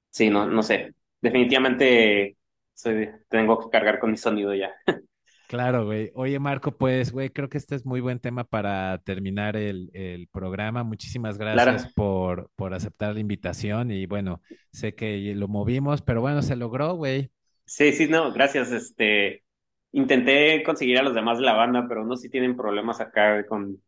[0.10, 0.94] sí, no, no sé.
[1.22, 2.38] Definitivamente
[2.74, 4.72] soy- tengo que cargar con mi sonido ya.
[5.48, 6.12] Claro, güey.
[6.14, 10.28] Oye, Marco, pues, güey, creo que este es muy buen tema para terminar el, el
[10.28, 10.84] programa.
[10.84, 11.94] Muchísimas gracias Claro.
[11.96, 14.42] por, por aceptar la invitación y bueno,
[14.72, 17.32] sé que lo movimos, pero bueno, se logró, güey.
[17.66, 18.72] Sí, sí, no, gracias.
[18.72, 19.44] Este,
[19.92, 23.82] intenté conseguir a los demás de la banda, pero unos sí tienen problemas acá con,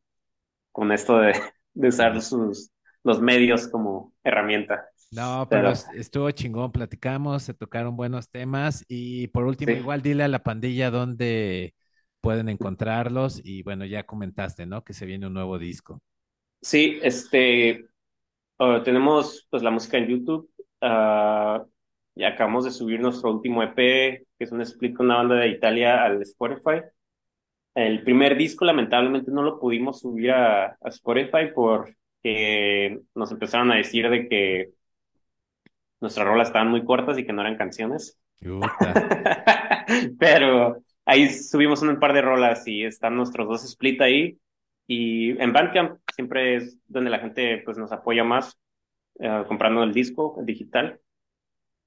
[0.72, 1.34] con esto de,
[1.74, 2.72] de usar sus,
[3.04, 4.90] los medios como herramienta.
[5.12, 9.76] No, pero Pero es- estuvo chingón, platicamos, se tocaron buenos temas y por último, sí,
[9.76, 11.76] igual dile a la pandilla dónde
[12.22, 14.84] pueden encontrarlos y bueno, ya comentaste, ¿no?
[14.86, 16.02] Que se viene un nuevo disco.
[16.62, 17.86] sí, este,
[18.60, 20.52] uh, tenemos pues la música en YouTube.
[20.82, 21.66] ah,
[22.16, 25.50] y acabamos de subir nuestro último EP, que es un split con una banda de
[25.50, 26.82] Italia al Spotify.
[27.74, 33.76] El primer disco, lamentablemente, no lo pudimos subir a, a Spotify porque nos empezaron a
[33.76, 34.72] decir de que
[36.02, 38.20] nuestras rolas estaban muy cortas y que no eran canciones.
[40.20, 44.38] Pero ahí subimos un par de rolas y están nuestros dos split ahí.
[44.88, 48.58] Y en Bandcamp siempre es donde la gente pues nos apoya más
[49.20, 51.00] eh, comprando el disco el digital.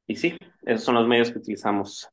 [0.06, 2.08] Y sí, esos son los medios que utilizamos.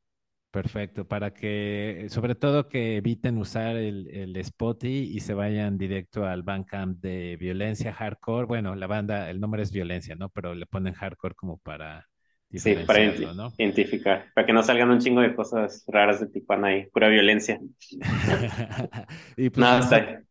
[0.52, 6.26] Perfecto, para que, sobre todo que eviten usar el, el Spotify y se vayan directo
[6.26, 8.46] al Bandcamp de Violencia Hardcore.
[8.46, 10.28] Bueno, la banda, el nombre es Violencia, ¿no?
[10.28, 12.06] Pero le ponen Hardcore como para
[12.54, 13.00] Sí, para
[13.34, 13.58] ¿no?
[13.58, 17.58] identificar, para que no salgan un chingo de cosas raras de Tijuana ahí, pura violencia.
[19.36, 20.22] Y pues No, está,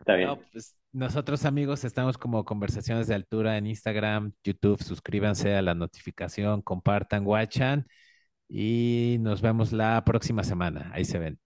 [0.00, 0.40] está no, bien.
[0.52, 6.62] pues nosotros amigos estamos como conversaciones de altura en Instagram, YouTube, suscríbanse a la notificación,
[6.62, 7.86] compartan, watchan
[8.50, 10.90] y nos vemos la próxima semana.
[10.92, 11.38] Ahí se ven.